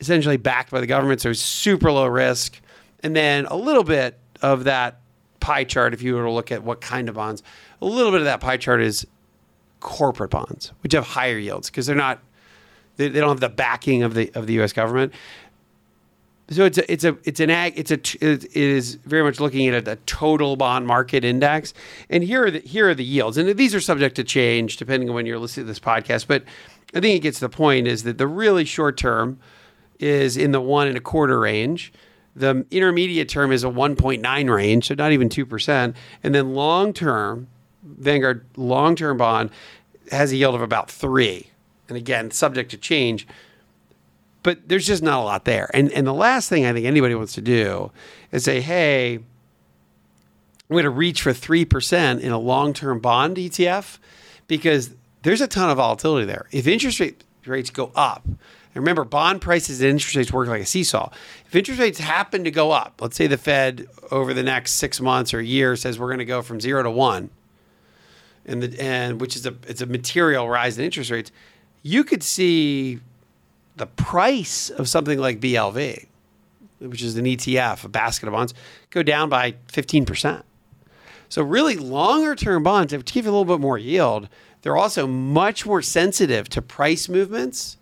essentially 0.00 0.36
backed 0.36 0.70
by 0.70 0.80
the 0.80 0.86
government, 0.86 1.20
so 1.20 1.32
super 1.32 1.90
low 1.90 2.06
risk. 2.06 2.60
And 3.02 3.14
then 3.14 3.46
a 3.46 3.56
little 3.56 3.84
bit 3.84 4.18
of 4.42 4.64
that 4.64 5.00
pie 5.40 5.64
chart, 5.64 5.94
if 5.94 6.02
you 6.02 6.14
were 6.14 6.24
to 6.24 6.30
look 6.30 6.50
at 6.50 6.62
what 6.62 6.80
kind 6.80 7.08
of 7.08 7.14
bonds, 7.14 7.42
a 7.80 7.86
little 7.86 8.10
bit 8.10 8.20
of 8.20 8.24
that 8.24 8.40
pie 8.40 8.56
chart 8.56 8.80
is 8.80 9.06
corporate 9.80 10.30
bonds, 10.30 10.72
which 10.82 10.92
have 10.92 11.06
higher 11.06 11.38
yields 11.38 11.70
because 11.70 11.86
they're 11.86 11.94
not 11.94 12.20
they, 12.96 13.08
they, 13.08 13.20
don't 13.20 13.28
have 13.28 13.40
the 13.40 13.48
backing 13.48 14.02
of 14.02 14.14
the 14.14 14.32
of 14.34 14.46
the 14.46 14.54
U.S. 14.54 14.72
government. 14.72 15.12
So 16.48 16.64
it's 16.64 16.78
a, 16.78 16.92
it's 16.92 17.02
a 17.02 17.16
it's 17.24 17.40
an 17.40 17.50
ag 17.50 17.72
it's 17.76 17.90
a 17.90 17.94
it 17.94 18.54
is 18.54 18.94
very 19.04 19.24
much 19.24 19.40
looking 19.40 19.66
at 19.66 19.88
a, 19.88 19.96
total 20.06 20.54
bond 20.54 20.86
market 20.86 21.24
index, 21.24 21.74
and 22.08 22.22
here 22.22 22.44
are 22.44 22.50
the 22.52 22.60
here 22.60 22.88
are 22.88 22.94
the 22.94 23.04
yields, 23.04 23.36
and 23.36 23.56
these 23.56 23.74
are 23.74 23.80
subject 23.80 24.14
to 24.16 24.24
change 24.24 24.76
depending 24.76 25.08
on 25.08 25.14
when 25.16 25.26
you're 25.26 25.40
listening 25.40 25.66
to 25.66 25.68
this 25.68 25.80
podcast. 25.80 26.28
But 26.28 26.44
I 26.94 27.00
think 27.00 27.16
it 27.16 27.20
gets 27.20 27.40
the 27.40 27.48
point 27.48 27.88
is 27.88 28.04
that 28.04 28.18
the 28.18 28.28
really 28.28 28.64
short 28.64 28.96
term 28.96 29.40
is 29.98 30.36
in 30.36 30.52
the 30.52 30.60
one 30.60 30.86
and 30.86 30.96
a 30.96 31.00
quarter 31.00 31.40
range. 31.40 31.92
The 32.36 32.64
intermediate 32.70 33.28
term 33.28 33.50
is 33.50 33.64
a 33.64 33.68
1.9 33.68 34.54
range, 34.54 34.86
so 34.86 34.94
not 34.94 35.10
even 35.10 35.28
two 35.28 35.46
percent, 35.46 35.96
and 36.22 36.32
then 36.32 36.54
long 36.54 36.92
term, 36.92 37.48
Vanguard 37.82 38.46
long 38.56 38.94
term 38.94 39.16
bond 39.16 39.50
has 40.12 40.30
a 40.30 40.36
yield 40.36 40.54
of 40.54 40.62
about 40.62 40.92
three, 40.92 41.50
and 41.88 41.98
again 41.98 42.30
subject 42.30 42.70
to 42.70 42.76
change 42.76 43.26
but 44.46 44.68
there's 44.68 44.86
just 44.86 45.02
not 45.02 45.18
a 45.18 45.24
lot 45.24 45.44
there. 45.44 45.68
And 45.74 45.90
and 45.90 46.06
the 46.06 46.14
last 46.14 46.48
thing 46.48 46.64
I 46.64 46.72
think 46.72 46.86
anybody 46.86 47.16
wants 47.16 47.32
to 47.32 47.40
do 47.40 47.90
is 48.30 48.44
say, 48.44 48.60
hey, 48.60 49.16
I'm 49.16 49.24
going 50.70 50.84
to 50.84 50.90
reach 50.90 51.20
for 51.20 51.32
three 51.32 51.64
percent 51.64 52.20
in 52.20 52.30
a 52.30 52.38
long-term 52.38 53.00
bond 53.00 53.38
ETF 53.38 53.98
because 54.46 54.94
there's 55.22 55.40
a 55.40 55.48
ton 55.48 55.68
of 55.68 55.78
volatility 55.78 56.26
there. 56.26 56.46
If 56.52 56.68
interest 56.68 57.00
rate, 57.00 57.24
rates 57.44 57.70
go 57.70 57.90
up, 57.96 58.24
and 58.24 58.36
remember, 58.76 59.04
bond 59.04 59.40
prices 59.40 59.80
and 59.80 59.90
interest 59.90 60.14
rates 60.14 60.32
work 60.32 60.46
like 60.46 60.62
a 60.62 60.66
seesaw. 60.66 61.10
If 61.46 61.56
interest 61.56 61.80
rates 61.80 61.98
happen 61.98 62.44
to 62.44 62.52
go 62.52 62.70
up, 62.70 63.00
let's 63.00 63.16
say 63.16 63.26
the 63.26 63.36
Fed 63.36 63.88
over 64.12 64.32
the 64.32 64.44
next 64.44 64.74
six 64.74 65.00
months 65.00 65.34
or 65.34 65.40
a 65.40 65.44
year 65.44 65.74
says 65.74 65.98
we're 65.98 66.06
going 66.06 66.18
to 66.18 66.24
go 66.24 66.40
from 66.40 66.60
zero 66.60 66.84
to 66.84 66.90
one, 66.92 67.30
and 68.44 68.62
the 68.62 68.80
and 68.80 69.20
which 69.20 69.34
is 69.34 69.44
a 69.44 69.56
it's 69.66 69.80
a 69.80 69.86
material 69.86 70.48
rise 70.48 70.78
in 70.78 70.84
interest 70.84 71.10
rates, 71.10 71.32
you 71.82 72.04
could 72.04 72.22
see 72.22 73.00
the 73.76 73.86
price 73.86 74.70
of 74.70 74.88
something 74.88 75.18
like 75.18 75.40
BLV, 75.40 76.06
which 76.78 77.02
is 77.02 77.16
an 77.16 77.24
ETF, 77.24 77.84
a 77.84 77.88
basket 77.88 78.26
of 78.26 78.32
bonds, 78.32 78.54
go 78.90 79.02
down 79.02 79.28
by 79.28 79.52
15%. 79.68 80.42
So, 81.28 81.42
really, 81.42 81.76
longer 81.76 82.34
term 82.34 82.62
bonds, 82.62 82.92
to 82.92 82.98
give 82.98 83.24
you 83.24 83.30
a 83.30 83.32
little 83.32 83.44
bit 83.44 83.60
more 83.60 83.78
yield, 83.78 84.28
they're 84.62 84.76
also 84.76 85.06
much 85.06 85.66
more 85.66 85.82
sensitive 85.82 86.48
to 86.50 86.62
price 86.62 87.08
movements. 87.08 87.76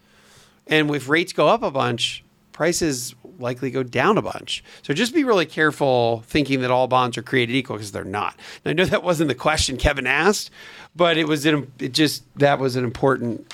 And 0.66 0.90
if 0.94 1.08
rates 1.08 1.32
go 1.32 1.48
up 1.48 1.62
a 1.62 1.70
bunch, 1.70 2.24
prices 2.52 3.14
likely 3.38 3.70
go 3.70 3.82
down 3.82 4.16
a 4.16 4.22
bunch. 4.22 4.64
So 4.82 4.94
just 4.94 5.12
be 5.12 5.24
really 5.24 5.46
careful 5.46 6.22
thinking 6.26 6.60
that 6.60 6.70
all 6.70 6.86
bonds 6.86 7.18
are 7.18 7.22
created 7.22 7.54
equal 7.54 7.76
because 7.76 7.92
they're 7.92 8.04
not. 8.04 8.34
And 8.64 8.70
I 8.70 8.72
know 8.74 8.88
that 8.88 9.02
wasn't 9.02 9.28
the 9.28 9.34
question 9.34 9.76
Kevin 9.76 10.06
asked, 10.06 10.50
but 10.96 11.18
it 11.18 11.26
was 11.28 11.44
an, 11.44 11.70
it 11.78 11.92
just 11.92 12.22
that 12.38 12.58
was 12.58 12.76
an 12.76 12.84
important 12.84 13.52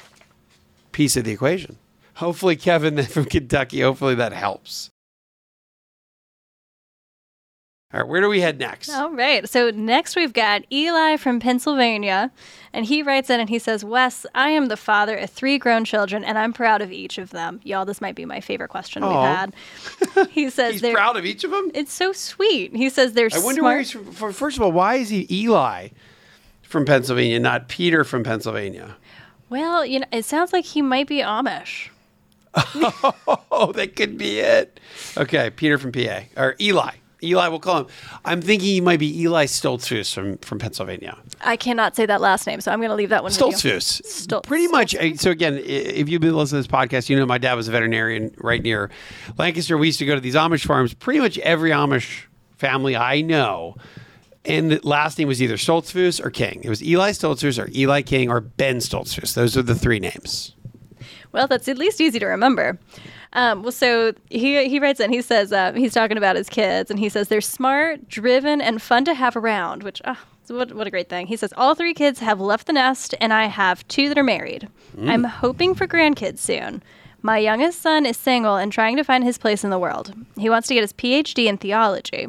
piece 0.93 1.17
of 1.17 1.25
the 1.25 1.33
equation 1.33 1.77
hopefully, 2.21 2.55
Kevin 2.55 3.03
from 3.07 3.25
Kentucky, 3.25 3.81
hopefully 3.81 4.15
that 4.15 4.33
helps. 4.33 4.91
All 7.93 7.99
right, 7.99 8.09
where 8.09 8.21
do 8.21 8.29
we 8.29 8.41
head 8.41 8.61
next? 8.61 8.89
All 8.91 9.11
right. 9.11 9.49
So 9.49 9.71
next 9.71 10.15
we've 10.15 10.33
got 10.33 10.63
Eli 10.71 11.17
from 11.17 11.41
Pennsylvania, 11.41 12.31
and 12.73 12.87
he 12.87 13.03
writes 13.03 13.31
in 13.31 13.41
and 13.41 13.49
he 13.49 13.59
says, 13.59 13.85
"Wes, 13.85 14.25
I 14.33 14.51
am 14.51 14.67
the 14.67 14.77
father 14.77 15.17
of 15.17 15.29
three 15.29 15.59
grown 15.59 15.85
children, 15.85 16.23
and 16.23 16.39
I'm 16.39 16.53
proud 16.53 16.83
of 16.83 16.93
each 16.93 17.19
of 17.19 17.31
them. 17.31 17.61
Y'all, 17.65 17.85
this 17.85 18.01
might 18.01 18.15
be 18.15 18.25
my 18.25 18.41
favorite 18.41 18.69
question 18.69 19.03
we've 19.03 19.13
had." 19.13 19.55
He 20.31 20.51
says 20.51 20.81
he's 20.81 20.93
proud 20.93 21.17
of 21.17 21.25
each 21.27 21.43
of 21.43 21.51
them. 21.51 21.73
It's 21.75 21.93
so 21.93 22.13
sweet. 22.13 22.77
He 22.77 22.91
says 22.91 23.15
they're. 23.15 23.29
I 23.33 23.39
wonder 23.41 23.61
smart. 23.61 23.73
where 23.73 23.79
he's 23.79 23.91
from. 23.91 24.33
First 24.33 24.57
of 24.57 24.63
all, 24.63 24.71
why 24.71 24.95
is 24.95 25.09
he 25.09 25.27
Eli 25.29 25.89
from 26.63 26.85
Pennsylvania, 26.85 27.41
not 27.41 27.69
Peter 27.69 28.05
from 28.05 28.23
Pennsylvania? 28.23 28.97
Well, 29.49 29.85
you 29.85 29.99
know, 29.99 30.07
it 30.13 30.25
sounds 30.25 30.53
like 30.53 30.65
he 30.65 30.81
might 30.81 31.09
be 31.09 31.19
Amish 31.19 31.89
oh, 33.51 33.73
that 33.75 33.97
could 33.97 34.19
be 34.19 34.41
it. 34.41 34.81
Okay, 35.17 35.51
Peter 35.51 35.79
from 35.79 35.93
PA 35.93 36.23
or 36.37 36.57
Eli. 36.61 36.93
Eli, 37.23 37.49
we'll 37.49 37.61
call 37.61 37.81
him. 37.81 37.87
I'm 38.25 38.41
thinking 38.41 38.69
he 38.69 38.81
might 38.81 38.99
be 38.99 39.23
Eli 39.23 39.47
Stoltzfus 39.47 40.15
from, 40.15 40.39
from 40.39 40.59
Pennsylvania. 40.59 41.19
I 41.43 41.57
cannot 41.57 41.97
say 41.97 42.07
that 42.07 42.21
last 42.21 42.47
name, 42.47 42.61
so 42.61 42.73
I'm 42.73 42.79
going 42.79 42.91
to 42.91 42.95
leave 42.95 43.11
that 43.11 43.23
one. 43.23 43.33
Stoltzfus. 43.33 44.03
Stoltz. 44.03 44.45
Pretty 44.45 44.69
much. 44.69 44.95
Eh, 44.95 45.15
so 45.17 45.31
again, 45.31 45.61
if 45.63 46.09
you've 46.09 46.21
been 46.21 46.35
listening 46.35 46.63
to 46.63 46.69
this 46.69 46.75
podcast, 46.75 47.09
you 47.09 47.17
know 47.17 47.27
my 47.27 47.39
dad 47.39 47.55
was 47.55 47.69
a 47.69 47.73
veterinarian 47.73 48.35
right 48.39 48.63
near 48.63 48.91
Lancaster. 49.37 49.77
We 49.77 49.89
used 49.89 49.99
to 49.99 50.07
go 50.07 50.15
to 50.15 50.21
these 50.21 50.35
Amish 50.35 50.65
farms. 50.65 50.95
Pretty 50.95 51.21
much 51.21 51.39
every 51.39 51.71
Amish 51.71 52.25
family 52.57 52.97
I 52.97 53.21
know, 53.21 53.77
and 54.45 54.73
the 54.73 54.81
last 54.83 55.19
name 55.19 55.29
was 55.29 55.43
either 55.43 55.57
Stoltzfus 55.57 56.25
or 56.25 56.31
King. 56.31 56.61
It 56.65 56.69
was 56.69 56.83
Eli 56.83 57.11
Stoltzfus 57.11 57.63
or 57.63 57.71
Eli 57.75 58.03
King 58.03 58.31
or 58.31 58.41
Ben 58.41 58.77
Stoltzfus. 58.79 59.35
Those 59.35 59.57
are 59.57 59.63
the 59.63 59.75
three 59.75 60.01
names. 60.01 60.55
Well, 61.33 61.47
that's 61.47 61.69
at 61.69 61.79
least 61.79 62.01
easy 62.01 62.19
to 62.19 62.27
remember. 62.27 62.79
Um, 63.33 63.63
well, 63.63 63.73
so 63.73 64.13
he 64.29 64.69
he 64.69 64.81
writes 64.81 65.01
in. 65.01 65.13
He 65.13 65.23
says 65.23 65.53
uh, 65.53 65.73
he's 65.73 65.95
talking 65.95 66.17
about 66.17 66.37
his 66.37 66.49
kids, 66.49 66.91
and 66.91 66.99
he 66.99 67.09
says 67.09 67.29
they're 67.29 67.41
smart, 67.41 68.09
driven, 68.09 68.61
and 68.61 68.83
fun 68.83 69.05
to 69.05 69.15
have 69.15 69.37
around. 69.37 69.83
Which, 69.83 70.03
uh, 70.05 70.17
what 70.49 70.73
what 70.75 70.87
a 70.87 70.91
great 70.91 71.09
thing. 71.09 71.29
He 71.29 71.37
says 71.37 71.55
all 71.57 71.75
three 71.75 71.95
kids 71.95 72.19
have 72.21 72.41
left 72.41 72.67
the 72.67 72.73
nest, 72.73 73.15
and 73.21 73.33
I 73.33 73.47
have 73.47 73.87
two 73.89 74.09
that 74.09 74.19
are 74.19 74.25
married. 74.25 74.69
Mm. 74.97 75.09
I'm 75.09 75.25
hoping 75.25 75.75
for 75.75 75.87
grandkids 75.87 76.39
soon. 76.39 76.83
My 77.23 77.39
youngest 77.39 77.83
son 77.83 78.07
is 78.07 78.17
single 78.17 78.57
and 78.57 78.73
trying 78.73 78.97
to 78.97 79.05
find 79.05 79.25
his 79.25 79.39
place 79.39 79.63
in 79.63 79.71
the 79.71 79.79
world. 79.79 80.15
He 80.39 80.49
wants 80.49 80.69
to 80.69 80.75
get 80.75 80.83
his 80.83 80.95
PhD 80.95 81.47
in 81.47 81.59
theology. 81.59 82.29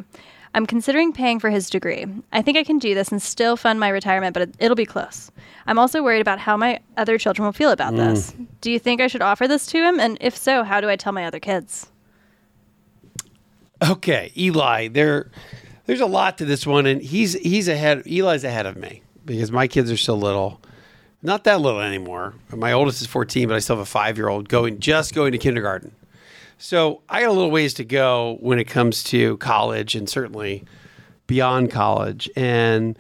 I'm 0.54 0.66
considering 0.66 1.14
paying 1.14 1.40
for 1.40 1.50
his 1.50 1.70
degree. 1.70 2.06
I 2.34 2.42
think 2.42 2.58
I 2.58 2.64
can 2.64 2.78
do 2.78 2.94
this 2.94 3.10
and 3.10 3.22
still 3.22 3.56
fund 3.56 3.80
my 3.80 3.90
retirement, 3.90 4.34
but 4.34 4.50
it, 4.60 4.70
will 4.70 4.76
be 4.76 4.86
close. 4.86 5.32
I'm 5.66 5.80
also 5.80 6.04
worried 6.04 6.20
about 6.20 6.40
how 6.40 6.58
my 6.58 6.80
other 6.98 7.18
children 7.18 7.46
will 7.46 7.54
feel 7.54 7.72
about 7.72 7.94
mm. 7.94 7.98
this. 7.98 8.34
Do 8.60 8.72
you 8.72 8.80
think 8.80 9.00
I 9.00 9.08
should 9.08 9.22
offer 9.22 9.48
this 9.48 9.66
to 9.68 9.78
him? 9.78 10.00
And 10.00 10.18
if 10.20 10.36
so, 10.36 10.64
how 10.64 10.82
do 10.82 10.90
I 10.90 10.98
tell 10.98 11.14
my 11.14 11.26
other 11.26 11.40
kids? 11.40 11.90
Okay, 13.82 14.32
Eli, 14.38 14.90
there 14.90 15.32
there's 15.86 16.02
a 16.02 16.06
lot 16.06 16.38
to 16.38 16.46
this 16.46 16.68
one 16.68 16.86
and 16.86 17.02
he's 17.02 17.34
he's 17.34 17.68
ahead 17.68 18.04
Eli's 18.06 18.44
ahead 18.44 18.66
of 18.66 18.78
me 18.78 19.02
because 19.26 19.52
my 19.52 19.68
kids 19.68 19.90
are 19.90 19.98
still 19.98 20.20
little. 20.20 20.62
Not 21.24 21.44
that 21.46 21.62
little 21.62 21.82
anymore. 21.82 22.34
My 22.54 22.74
oldest 22.74 23.02
is 23.02 23.08
14, 23.08 23.48
but 23.48 23.56
I 23.56 23.60
still 23.60 23.78
have 23.78 23.88
a 23.88 23.98
5-year-old 23.98 24.50
going 24.50 24.80
just 24.80 25.14
going 25.14 25.32
to 25.32 25.38
kindergarten. 25.38 25.96
So 26.62 27.02
I 27.10 27.22
got 27.22 27.30
a 27.30 27.34
little 27.34 27.50
ways 27.50 27.74
to 27.76 27.84
go 27.84 28.38
when 28.40 28.60
it 28.60 28.66
comes 28.66 29.04
to 29.06 29.38
college 29.38 29.96
and 29.96 30.08
certainly 30.08 30.64
beyond 31.26 31.72
college. 31.72 32.30
And, 32.36 32.98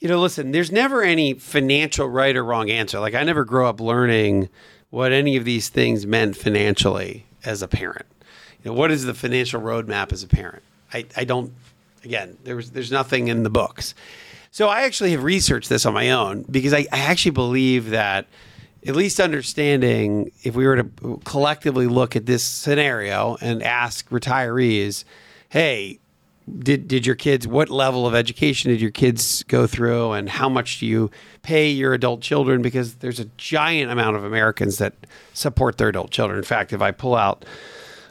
you 0.00 0.08
know, 0.08 0.20
listen, 0.20 0.50
there's 0.50 0.72
never 0.72 1.02
any 1.02 1.34
financial 1.34 2.08
right 2.08 2.36
or 2.36 2.44
wrong 2.44 2.68
answer. 2.68 2.98
Like, 2.98 3.14
I 3.14 3.22
never 3.22 3.44
grew 3.44 3.64
up 3.66 3.80
learning 3.80 4.48
what 4.90 5.12
any 5.12 5.36
of 5.36 5.44
these 5.44 5.68
things 5.68 6.04
meant 6.04 6.36
financially 6.36 7.26
as 7.44 7.62
a 7.62 7.68
parent. 7.68 8.06
You 8.64 8.72
know, 8.72 8.76
what 8.76 8.90
is 8.90 9.04
the 9.04 9.14
financial 9.14 9.60
roadmap 9.60 10.12
as 10.12 10.24
a 10.24 10.28
parent? 10.28 10.64
I, 10.92 11.06
I 11.16 11.22
don't, 11.22 11.52
again, 12.04 12.38
there 12.42 12.56
was, 12.56 12.72
there's 12.72 12.90
nothing 12.90 13.28
in 13.28 13.44
the 13.44 13.50
books. 13.50 13.94
So 14.50 14.68
I 14.68 14.82
actually 14.82 15.12
have 15.12 15.22
researched 15.22 15.68
this 15.68 15.86
on 15.86 15.94
my 15.94 16.10
own 16.10 16.42
because 16.50 16.74
I, 16.74 16.86
I 16.90 16.98
actually 16.98 17.30
believe 17.30 17.90
that 17.90 18.26
at 18.86 18.96
least 18.96 19.20
understanding 19.20 20.32
if 20.42 20.54
we 20.54 20.66
were 20.66 20.82
to 20.82 21.20
collectively 21.24 21.86
look 21.86 22.16
at 22.16 22.26
this 22.26 22.42
scenario 22.42 23.36
and 23.40 23.62
ask 23.62 24.08
retirees, 24.08 25.04
hey, 25.50 25.98
did 26.58 26.88
did 26.88 27.06
your 27.06 27.14
kids 27.14 27.46
what 27.46 27.68
level 27.68 28.06
of 28.06 28.14
education 28.14 28.70
did 28.70 28.80
your 28.80 28.90
kids 28.90 29.44
go 29.44 29.66
through 29.66 30.12
and 30.12 30.28
how 30.28 30.48
much 30.48 30.80
do 30.80 30.86
you 30.86 31.10
pay 31.42 31.70
your 31.70 31.94
adult 31.94 32.22
children 32.22 32.60
because 32.60 32.96
there's 32.96 33.20
a 33.20 33.26
giant 33.36 33.90
amount 33.90 34.16
of 34.16 34.24
Americans 34.24 34.78
that 34.78 34.94
support 35.32 35.78
their 35.78 35.88
adult 35.88 36.10
children. 36.10 36.38
In 36.38 36.44
fact, 36.44 36.72
if 36.72 36.80
I 36.80 36.90
pull 36.90 37.14
out 37.14 37.44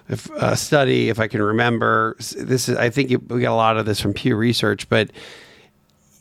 if 0.08 0.30
a 0.32 0.56
study, 0.56 1.10
if 1.10 1.20
I 1.20 1.28
can 1.28 1.42
remember, 1.42 2.16
this 2.20 2.70
is 2.70 2.78
I 2.78 2.90
think 2.90 3.10
we 3.30 3.42
got 3.42 3.52
a 3.52 3.56
lot 3.56 3.78
of 3.78 3.86
this 3.86 4.00
from 4.00 4.14
Pew 4.14 4.36
Research, 4.36 4.88
but 4.90 5.12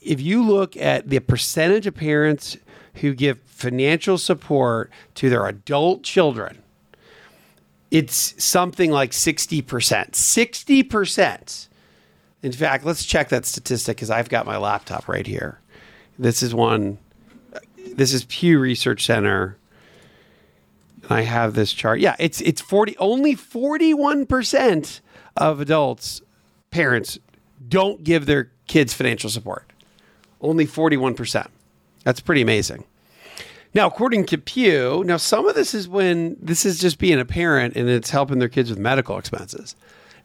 if 0.03 0.21
you 0.21 0.43
look 0.43 0.77
at 0.77 1.09
the 1.09 1.19
percentage 1.21 1.87
of 1.87 1.95
parents 1.95 2.57
who 2.97 3.15
give 3.15 3.41
financial 3.47 4.19
support 4.19 4.91
to 5.15 5.31
their 5.31 5.47
adult 5.47 6.03
children, 6.03 6.63
it's 7.91 8.43
something 8.43 8.91
like 8.91 9.13
60%. 9.13 9.63
60%. 9.63 11.69
In 12.43 12.53
fact, 12.53 12.85
let's 12.85 13.05
check 13.05 13.31
that 13.31 13.47
statistic 13.47 13.97
because 13.97 14.11
I've 14.11 14.29
got 14.29 14.47
my 14.47 14.57
laptop 14.57 15.09
right 15.09 15.27
here. 15.27 15.61
This 16.19 16.43
is 16.43 16.55
one, 16.55 16.99
this 17.95 18.13
is 18.13 18.25
Pew 18.25 18.59
Research 18.59 19.07
Center. 19.07 19.57
I 21.11 21.23
have 21.23 21.55
this 21.55 21.73
chart. 21.73 22.01
Yeah, 22.01 22.17
it's 22.19 22.41
it's 22.43 22.61
40 22.61 22.97
only 22.99 23.35
41% 23.35 25.01
of 25.37 25.61
adults 25.61 26.21
parents 26.71 27.19
don't 27.67 28.05
give 28.05 28.27
their 28.27 28.51
kids 28.67 28.93
financial 28.93 29.31
support. 29.31 29.65
Only 30.41 30.67
41%. 30.67 31.49
That's 32.05 32.21
pretty 32.21 32.43
amazing. 32.43 32.85
Now, 33.75 33.87
according 33.87 34.27
to 34.27 34.39
Pew, 34.39 35.03
now 35.05 35.19
some 35.19 35.47
of 35.47 35.55
this 35.55 35.75
is 35.75 35.89
when 35.89 36.37
this 36.41 36.65
is 36.65 36.79
just 36.79 36.99
being 36.99 37.21
a 37.21 37.25
parent 37.25 37.77
and 37.77 37.89
it's 37.89 38.11
helping 38.11 38.39
their 38.39 38.49
kids 38.49 38.71
with 38.71 38.79
medical 38.79 39.19
expenses. 39.19 39.77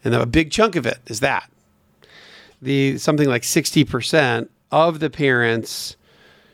And 0.04 0.16
a 0.16 0.26
big 0.26 0.52
chunk 0.52 0.76
of 0.76 0.86
it 0.86 1.00
is 1.08 1.20
that. 1.20 1.50
The 2.62 2.98
something 2.98 3.28
like 3.28 3.42
60% 3.42 4.48
of 4.72 5.00
the 5.00 5.10
parents 5.10 5.98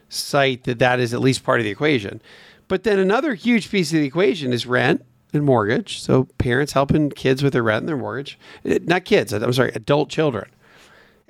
cite 0.09 0.63
that 0.63 0.79
that 0.79 0.99
is 0.99 1.13
at 1.13 1.21
least 1.21 1.43
part 1.43 1.59
of 1.59 1.63
the 1.63 1.69
equation. 1.69 2.21
But 2.67 2.83
then 2.83 2.97
another 2.97 3.35
huge 3.35 3.69
piece 3.69 3.91
of 3.93 3.99
the 3.99 4.05
equation 4.05 4.51
is 4.51 4.65
rent 4.65 5.05
and 5.31 5.43
mortgage. 5.43 6.01
So 6.01 6.25
parents 6.39 6.73
helping 6.73 7.11
kids 7.11 7.43
with 7.43 7.53
their 7.53 7.63
rent 7.63 7.83
and 7.83 7.89
their 7.89 7.97
mortgage. 7.97 8.39
Eh, 8.65 8.79
not 8.83 9.05
kids, 9.05 9.31
I'm 9.31 9.53
sorry, 9.53 9.71
adult 9.75 10.09
children 10.09 10.49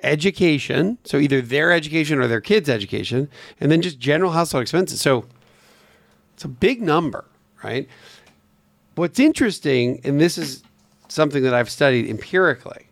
education, 0.02 0.98
so 1.04 1.18
either 1.18 1.40
their 1.40 1.72
education 1.72 2.18
or 2.18 2.26
their 2.26 2.40
kids' 2.40 2.68
education, 2.68 3.28
and 3.60 3.70
then 3.70 3.82
just 3.82 3.98
general 3.98 4.32
household 4.32 4.62
expenses. 4.62 5.00
So 5.00 5.26
it's 6.34 6.44
a 6.44 6.48
big 6.48 6.82
number, 6.82 7.24
right? 7.62 7.88
What's 8.94 9.18
interesting, 9.18 10.00
and 10.04 10.20
this 10.20 10.38
is 10.38 10.62
something 11.08 11.42
that 11.42 11.54
I've 11.54 11.70
studied 11.70 12.08
empirically, 12.08 12.86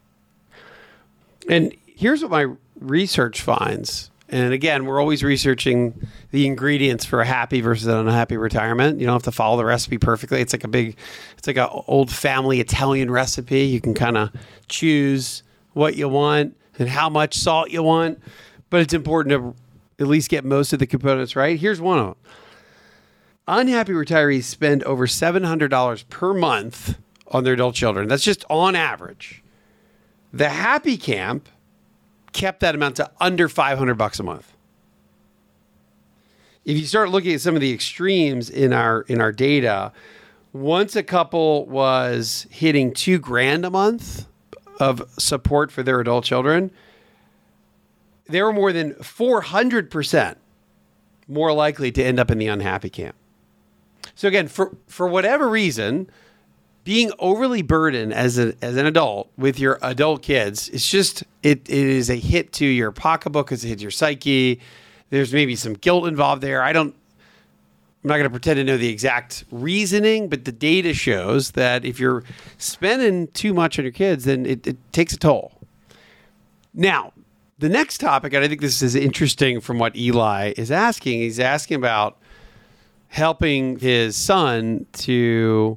and 1.48 1.74
here's 1.86 2.22
what 2.22 2.30
my 2.30 2.46
research 2.78 3.40
finds. 3.42 4.10
And 4.30 4.52
again, 4.52 4.84
we're 4.84 5.00
always 5.00 5.24
researching 5.24 6.06
the 6.32 6.46
ingredients 6.46 7.06
for 7.06 7.22
a 7.22 7.24
happy 7.24 7.62
versus 7.62 7.86
an 7.86 7.96
unhappy 7.96 8.36
retirement. 8.36 9.00
You 9.00 9.06
don't 9.06 9.14
have 9.14 9.22
to 9.22 9.32
follow 9.32 9.56
the 9.56 9.64
recipe 9.64 9.96
perfectly. 9.96 10.42
It's 10.42 10.52
like 10.52 10.64
a 10.64 10.68
big, 10.68 10.96
it's 11.38 11.46
like 11.46 11.56
an 11.56 11.68
old 11.86 12.10
family 12.10 12.60
Italian 12.60 13.10
recipe. 13.10 13.62
You 13.62 13.80
can 13.80 13.94
kind 13.94 14.18
of 14.18 14.30
choose 14.68 15.42
what 15.72 15.96
you 15.96 16.08
want 16.10 16.54
and 16.78 16.88
how 16.88 17.08
much 17.08 17.34
salt 17.34 17.70
you 17.70 17.82
want, 17.82 18.20
but 18.70 18.80
it's 18.80 18.94
important 18.94 19.32
to 19.32 19.54
at 20.02 20.06
least 20.06 20.30
get 20.30 20.44
most 20.44 20.72
of 20.72 20.78
the 20.78 20.86
components 20.86 21.34
right. 21.34 21.58
Here's 21.58 21.80
one 21.80 21.98
of 21.98 22.06
them. 22.06 22.16
Unhappy 23.48 23.92
retirees 23.92 24.44
spend 24.44 24.84
over 24.84 25.06
$700 25.06 26.08
per 26.08 26.34
month 26.34 26.98
on 27.28 27.44
their 27.44 27.54
adult 27.54 27.74
children. 27.74 28.06
That's 28.08 28.22
just 28.22 28.44
on 28.50 28.76
average. 28.76 29.42
The 30.32 30.50
happy 30.50 30.96
camp 30.98 31.48
kept 32.32 32.60
that 32.60 32.74
amount 32.74 32.96
to 32.96 33.10
under 33.20 33.48
500 33.48 33.94
bucks 33.94 34.20
a 34.20 34.22
month. 34.22 34.52
If 36.64 36.76
you 36.76 36.84
start 36.84 37.08
looking 37.08 37.32
at 37.32 37.40
some 37.40 37.54
of 37.54 37.62
the 37.62 37.72
extremes 37.72 38.50
in 38.50 38.74
our 38.74 39.00
in 39.08 39.22
our 39.22 39.32
data, 39.32 39.92
once 40.52 40.94
a 40.96 41.02
couple 41.02 41.64
was 41.64 42.46
hitting 42.50 42.92
2 42.92 43.18
grand 43.18 43.64
a 43.64 43.70
month, 43.70 44.26
of 44.78 45.02
support 45.18 45.70
for 45.70 45.82
their 45.82 46.00
adult 46.00 46.24
children, 46.24 46.70
they 48.26 48.42
were 48.42 48.52
more 48.52 48.72
than 48.72 48.94
400% 48.94 50.36
more 51.28 51.52
likely 51.52 51.92
to 51.92 52.02
end 52.02 52.18
up 52.18 52.30
in 52.30 52.38
the 52.38 52.46
unhappy 52.46 52.90
camp. 52.90 53.14
So 54.14 54.26
again, 54.26 54.48
for 54.48 54.76
for 54.86 55.06
whatever 55.06 55.48
reason, 55.48 56.10
being 56.84 57.12
overly 57.18 57.62
burdened 57.62 58.12
as 58.12 58.38
a, 58.38 58.54
as 58.62 58.76
an 58.76 58.86
adult 58.86 59.30
with 59.36 59.58
your 59.58 59.78
adult 59.82 60.22
kids, 60.22 60.68
it's 60.70 60.88
just 60.88 61.22
it, 61.42 61.68
it 61.68 61.86
is 61.86 62.10
a 62.10 62.16
hit 62.16 62.52
to 62.54 62.66
your 62.66 62.90
pocketbook, 62.90 63.52
it's 63.52 63.62
a 63.64 63.68
hit 63.68 63.78
to 63.78 63.82
your 63.82 63.90
psyche. 63.90 64.60
There's 65.10 65.32
maybe 65.32 65.54
some 65.54 65.74
guilt 65.74 66.06
involved 66.06 66.42
there. 66.42 66.62
I 66.62 66.72
don't 66.72 66.94
I'm 68.04 68.08
not 68.08 68.14
going 68.14 68.24
to 68.24 68.30
pretend 68.30 68.58
to 68.58 68.64
know 68.64 68.76
the 68.76 68.88
exact 68.88 69.44
reasoning, 69.50 70.28
but 70.28 70.44
the 70.44 70.52
data 70.52 70.94
shows 70.94 71.52
that 71.52 71.84
if 71.84 71.98
you're 71.98 72.22
spending 72.56 73.26
too 73.28 73.52
much 73.52 73.78
on 73.78 73.84
your 73.84 73.92
kids, 73.92 74.24
then 74.24 74.46
it, 74.46 74.66
it 74.66 74.76
takes 74.92 75.12
a 75.12 75.18
toll. 75.18 75.52
Now, 76.72 77.12
the 77.58 77.68
next 77.68 77.98
topic, 77.98 78.32
and 78.32 78.44
I 78.44 78.48
think 78.48 78.60
this 78.60 78.82
is 78.82 78.94
interesting 78.94 79.60
from 79.60 79.80
what 79.80 79.96
Eli 79.96 80.52
is 80.56 80.70
asking, 80.70 81.20
he's 81.20 81.40
asking 81.40 81.76
about 81.76 82.18
helping 83.08 83.80
his 83.80 84.14
son 84.14 84.86
to 84.92 85.76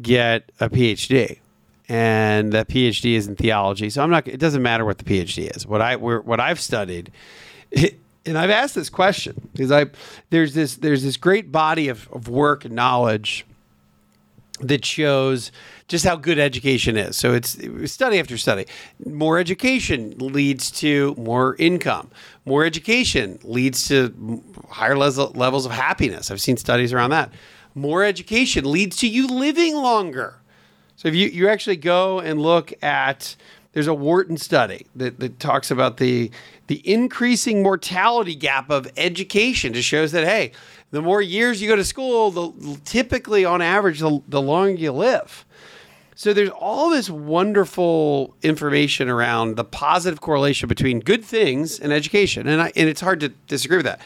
get 0.00 0.52
a 0.60 0.70
PhD. 0.70 1.38
And 1.88 2.52
that 2.52 2.68
PhD 2.68 3.14
is 3.14 3.26
in 3.26 3.34
theology. 3.34 3.90
So 3.90 4.02
I'm 4.02 4.10
not, 4.10 4.28
it 4.28 4.38
doesn't 4.38 4.62
matter 4.62 4.84
what 4.84 4.98
the 4.98 5.04
PhD 5.04 5.54
is. 5.56 5.66
What 5.66 5.80
I, 5.80 5.96
what 5.96 6.38
I've 6.38 6.60
studied, 6.60 7.10
it, 7.72 7.98
and 8.28 8.38
I've 8.38 8.50
asked 8.50 8.74
this 8.74 8.90
question 8.90 9.48
because 9.52 9.72
I 9.72 9.86
there's 10.30 10.54
this 10.54 10.76
there's 10.76 11.02
this 11.02 11.16
great 11.16 11.50
body 11.50 11.88
of, 11.88 12.08
of 12.12 12.28
work 12.28 12.64
and 12.64 12.74
knowledge 12.74 13.46
that 14.60 14.84
shows 14.84 15.52
just 15.86 16.04
how 16.04 16.16
good 16.16 16.38
education 16.38 16.96
is. 16.96 17.16
So 17.16 17.32
it's 17.32 17.56
study 17.90 18.18
after 18.18 18.36
study. 18.36 18.66
More 19.06 19.38
education 19.38 20.14
leads 20.18 20.70
to 20.72 21.14
more 21.16 21.56
income. 21.58 22.10
More 22.44 22.64
education 22.64 23.38
leads 23.42 23.88
to 23.88 24.42
higher 24.68 24.96
levels 24.96 25.64
of 25.64 25.72
happiness. 25.72 26.30
I've 26.30 26.40
seen 26.40 26.56
studies 26.56 26.92
around 26.92 27.10
that. 27.10 27.32
More 27.74 28.02
education 28.02 28.70
leads 28.70 28.96
to 28.98 29.08
you 29.08 29.28
living 29.28 29.76
longer. 29.76 30.34
So 30.96 31.06
if 31.06 31.14
you, 31.14 31.28
you 31.28 31.48
actually 31.48 31.76
go 31.76 32.18
and 32.18 32.42
look 32.42 32.72
at 32.82 33.36
there's 33.72 33.86
a 33.86 33.94
Wharton 33.94 34.36
study 34.36 34.86
that, 34.96 35.20
that 35.20 35.38
talks 35.38 35.70
about 35.70 35.98
the 35.98 36.30
the 36.66 36.86
increasing 36.90 37.62
mortality 37.62 38.34
gap 38.34 38.70
of 38.70 38.90
education. 38.96 39.72
Just 39.72 39.88
shows 39.88 40.12
that 40.12 40.24
hey, 40.24 40.52
the 40.90 41.02
more 41.02 41.22
years 41.22 41.60
you 41.60 41.68
go 41.68 41.76
to 41.76 41.84
school, 41.84 42.30
the 42.30 42.80
typically 42.84 43.44
on 43.44 43.62
average, 43.62 44.00
the, 44.00 44.22
the 44.28 44.40
longer 44.40 44.80
you 44.80 44.92
live. 44.92 45.44
So 46.14 46.32
there's 46.32 46.50
all 46.50 46.90
this 46.90 47.08
wonderful 47.08 48.34
information 48.42 49.08
around 49.08 49.54
the 49.54 49.64
positive 49.64 50.20
correlation 50.20 50.68
between 50.68 50.98
good 50.98 51.24
things 51.24 51.78
and 51.78 51.92
education, 51.92 52.48
and 52.48 52.60
I, 52.60 52.72
and 52.74 52.88
it's 52.88 53.00
hard 53.00 53.20
to 53.20 53.28
disagree 53.28 53.76
with 53.76 53.86
that. 53.86 54.00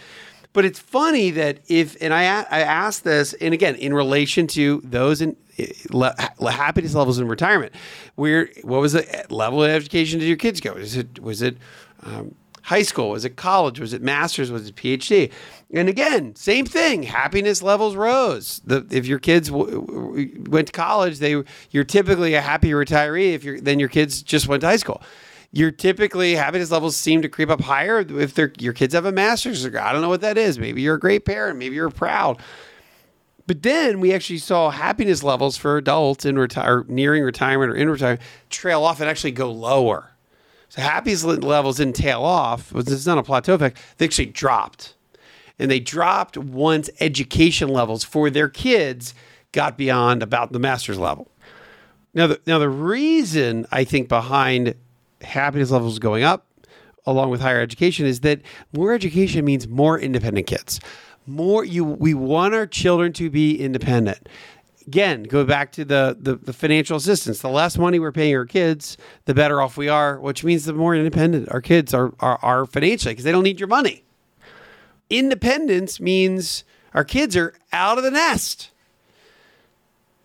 But 0.53 0.65
it's 0.65 0.79
funny 0.79 1.31
that 1.31 1.61
if, 1.69 1.97
and 2.03 2.13
I, 2.13 2.23
I 2.25 2.61
asked 2.61 3.05
this, 3.05 3.33
and 3.35 3.55
again, 3.55 3.75
in 3.77 3.95
relation 3.95 4.47
to 4.49 4.83
those 4.85 5.23
in 5.23 5.37
happiness 6.41 6.95
levels 6.95 7.19
in 7.19 7.29
retirement, 7.29 7.75
where 8.15 8.49
what 8.63 8.81
was 8.81 8.93
the 8.93 9.27
level 9.31 9.63
of 9.63 9.71
education 9.71 10.19
did 10.21 10.27
your 10.27 10.37
kids 10.37 10.61
go? 10.61 10.75
Was 10.75 10.97
it 10.97 11.21
was 11.21 11.43
it 11.43 11.57
um, 12.03 12.35
high 12.63 12.83
school? 12.83 13.11
Was 13.11 13.25
it 13.25 13.37
college? 13.37 13.81
Was 13.81 13.93
it 13.93 14.03
master's? 14.03 14.51
Was 14.51 14.69
it 14.69 14.77
PhD? 14.77 15.31
And 15.73 15.89
again, 15.89 16.35
same 16.37 16.67
thing. 16.67 17.03
Happiness 17.03 17.63
levels 17.63 17.97
rose. 17.97 18.61
The, 18.65 18.87
if 18.91 19.07
your 19.07 19.19
kids 19.19 19.49
w- 19.49 19.87
w- 19.87 20.45
went 20.49 20.67
to 20.69 20.73
college, 20.73 21.19
they 21.19 21.43
you're 21.71 21.85
typically 21.85 22.35
a 22.35 22.41
happy 22.41 22.71
retiree. 22.71 23.33
If 23.33 23.45
you're 23.45 23.61
then 23.61 23.79
your 23.79 23.89
kids 23.89 24.23
just 24.23 24.49
went 24.49 24.61
to 24.63 24.67
high 24.67 24.77
school 24.77 25.03
you're 25.53 25.71
typically 25.71 26.35
happiness 26.35 26.71
levels 26.71 26.97
seem 26.97 27.23
to 27.23 27.29
creep 27.29 27.51
up 27.51 27.61
higher 27.61 28.01
if 28.01 28.39
your 28.39 28.73
kids 28.73 28.95
have 28.95 29.05
a 29.05 29.13
master's 29.13 29.63
degree. 29.63 29.79
I 29.79 29.93
don't 29.93 30.01
know 30.01 30.09
what 30.09 30.23
that 30.23 30.39
is. 30.39 30.59
Maybe 30.59 30.81
you're 30.81 30.95
a 30.95 31.01
great 31.01 31.27
parent. 31.27 31.59
Maybe 31.59 31.75
you're 31.75 31.91
proud. 31.91 32.41
But 33.47 33.63
then 33.63 34.01
we 34.01 34.15
actually 34.15 34.39
saw 34.39 34.71
happiness 34.71 35.23
levels 35.23 35.59
for 35.59 35.77
adults 35.77 36.25
in 36.25 36.39
retire, 36.39 36.85
nearing 36.89 37.23
retirement 37.23 37.73
or 37.73 37.77
in 37.77 37.91
retirement 37.91 38.23
trail 38.49 38.83
off 38.83 39.01
and 39.01 39.11
actually 39.11 39.33
go 39.33 39.53
lower. 39.53 40.13
So 40.71 40.81
happiness 40.81 41.23
levels 41.23 41.77
didn't 41.77 41.97
tail 41.97 42.23
off. 42.23 42.73
It's 42.75 43.05
not 43.05 43.19
a 43.19 43.23
plateau 43.23 43.55
effect. 43.55 43.79
They 43.99 44.07
actually 44.07 44.27
dropped. 44.27 44.95
And 45.59 45.71
they 45.71 45.81
dropped 45.81 46.39
once 46.39 46.89
education 46.99 47.69
levels 47.69 48.05
for 48.05 48.31
their 48.31 48.49
kids 48.49 49.13
got 49.53 49.77
beyond 49.77 50.23
about 50.23 50.53
the 50.53 50.59
master's 50.59 50.99
level. 50.99 51.31
Now, 52.15 52.29
the, 52.29 52.41
now 52.47 52.59
the 52.59 52.71
reason 52.71 53.67
I 53.71 53.85
think 53.85 54.09
behind 54.09 54.75
happiness 55.23 55.71
levels 55.71 55.99
going 55.99 56.23
up 56.23 56.47
along 57.07 57.31
with 57.31 57.41
higher 57.41 57.61
education 57.61 58.07
is 58.07 58.21
that 58.21 58.41
more 58.73 58.93
education 58.93 59.45
means 59.45 59.67
more 59.69 59.99
independent 59.99 60.47
kids. 60.47 60.81
More 61.27 61.65
you 61.65 61.85
we 61.85 62.15
want 62.15 62.55
our 62.55 62.67
children 62.67 63.13
to 63.15 63.31
be 63.31 63.57
independent. 63.61 64.29
Again, 64.87 65.23
go 65.23 65.45
back 65.45 65.71
to 65.73 65.85
the, 65.85 66.17
the, 66.21 66.35
the 66.35 66.53
financial 66.53 66.97
assistance. 66.97 67.41
The 67.41 67.49
less 67.49 67.79
money 67.79 68.01
we're 68.01 68.11
paying 68.11 68.35
our 68.35 68.45
kids, 68.45 68.97
the 69.27 69.35
better 69.35 69.63
off 69.63 69.77
we 69.77 69.89
are, 69.89 70.19
which 70.19 70.43
means 70.43 70.65
the 70.65 70.73
more 70.73 70.97
independent 70.97 71.51
our 71.53 71.61
kids 71.61 71.95
are 71.95 72.13
are, 72.21 72.39
are 72.43 72.67
financially 72.67 73.13
because 73.13 73.25
they 73.25 73.33
don't 73.33 73.45
need 73.45 73.61
your 73.61 73.69
money. 73.69 74.05
Independence 75.09 76.01
means 76.01 76.65
our 76.95 77.05
kids 77.05 77.37
are 77.37 77.55
out 77.73 77.99
of 77.99 78.05
the 78.05 78.11
nest. 78.11 78.71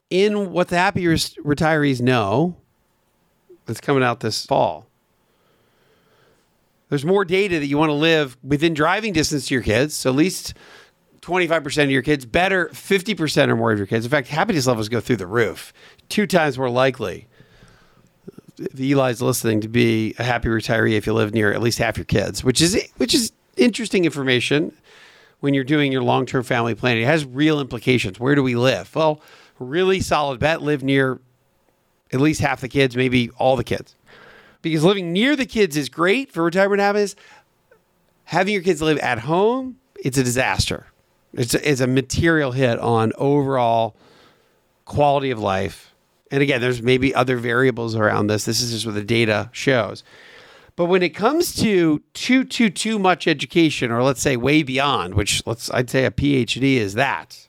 In 0.09 0.51
what 0.53 0.69
the 0.69 0.77
happiest 0.77 1.37
retirees 1.39 1.99
know, 1.99 2.55
that's 3.65 3.81
coming 3.81 4.03
out 4.03 4.21
this 4.21 4.45
fall 4.45 4.86
there's 6.89 7.05
more 7.05 7.25
data 7.25 7.59
that 7.59 7.67
you 7.67 7.77
want 7.77 7.89
to 7.89 7.93
live 7.93 8.37
within 8.43 8.73
driving 8.73 9.13
distance 9.13 9.47
to 9.47 9.53
your 9.53 9.63
kids. 9.63 9.93
So 9.93 10.09
at 10.09 10.15
least 10.15 10.53
25% 11.21 11.83
of 11.83 11.91
your 11.91 12.01
kids, 12.01 12.25
better 12.25 12.69
50% 12.69 13.49
or 13.49 13.55
more 13.55 13.71
of 13.71 13.77
your 13.77 13.87
kids. 13.87 14.05
In 14.05 14.11
fact, 14.11 14.29
happiness 14.29 14.67
levels 14.67 14.87
go 14.87 15.01
through 15.01 15.17
the 15.17 15.27
roof, 15.27 15.73
two 16.09 16.25
times 16.25 16.57
more 16.57 16.69
likely. 16.69 17.27
Eli's 18.79 19.21
listening 19.21 19.61
to 19.61 19.67
be 19.67 20.15
a 20.17 20.23
happy 20.23 20.47
retiree 20.47 20.93
if 20.93 21.05
you 21.05 21.13
live 21.13 21.33
near 21.33 21.51
at 21.51 21.61
least 21.61 21.77
half 21.77 21.97
your 21.97 22.05
kids, 22.05 22.43
which 22.43 22.59
is 22.59 22.89
which 22.97 23.13
is 23.13 23.31
interesting 23.55 24.05
information 24.05 24.75
when 25.41 25.53
you're 25.53 25.63
doing 25.63 25.91
your 25.91 26.01
long-term 26.01 26.41
family 26.41 26.73
planning. 26.73 27.03
It 27.03 27.05
has 27.05 27.23
real 27.23 27.59
implications. 27.59 28.19
Where 28.19 28.33
do 28.33 28.41
we 28.41 28.55
live? 28.55 28.95
Well, 28.95 29.21
really 29.59 29.99
solid 29.99 30.39
bet 30.39 30.63
live 30.63 30.81
near 30.81 31.19
at 32.11 32.19
least 32.19 32.41
half 32.41 32.61
the 32.61 32.67
kids, 32.67 32.95
maybe 32.95 33.29
all 33.37 33.55
the 33.57 33.63
kids 33.63 33.96
because 34.61 34.83
living 34.83 35.13
near 35.13 35.35
the 35.35 35.45
kids 35.45 35.77
is 35.77 35.89
great 35.89 36.31
for 36.31 36.43
retirement 36.43 36.81
habits. 36.81 37.15
Having 38.25 38.53
your 38.53 38.63
kids 38.63 38.81
live 38.81 38.97
at 38.99 39.19
home, 39.19 39.77
it's 40.03 40.17
a 40.17 40.23
disaster. 40.23 40.87
It's 41.33 41.53
a, 41.53 41.69
it's 41.69 41.81
a 41.81 41.87
material 41.87 42.51
hit 42.51 42.79
on 42.79 43.13
overall 43.17 43.95
quality 44.85 45.31
of 45.31 45.39
life. 45.39 45.93
And 46.31 46.41
again, 46.41 46.59
there's 46.59 46.81
maybe 46.81 47.13
other 47.13 47.37
variables 47.37 47.95
around 47.95 48.27
this. 48.27 48.45
This 48.45 48.61
is 48.61 48.71
just 48.71 48.85
what 48.85 48.95
the 48.95 49.03
data 49.03 49.49
shows. 49.53 50.03
But 50.75 50.85
when 50.85 51.01
it 51.01 51.09
comes 51.09 51.55
to 51.55 52.03
too 52.13 52.43
too 52.43 52.69
too 52.69 52.99
much 52.99 53.27
education, 53.27 53.91
or 53.91 54.03
let's 54.03 54.21
say 54.21 54.37
way 54.37 54.61
beyond, 54.61 55.15
which 55.15 55.45
let's 55.47 55.71
I'd 55.71 55.89
say 55.89 56.05
a 56.05 56.11
PhD 56.11 56.75
is 56.75 56.93
that. 56.93 57.47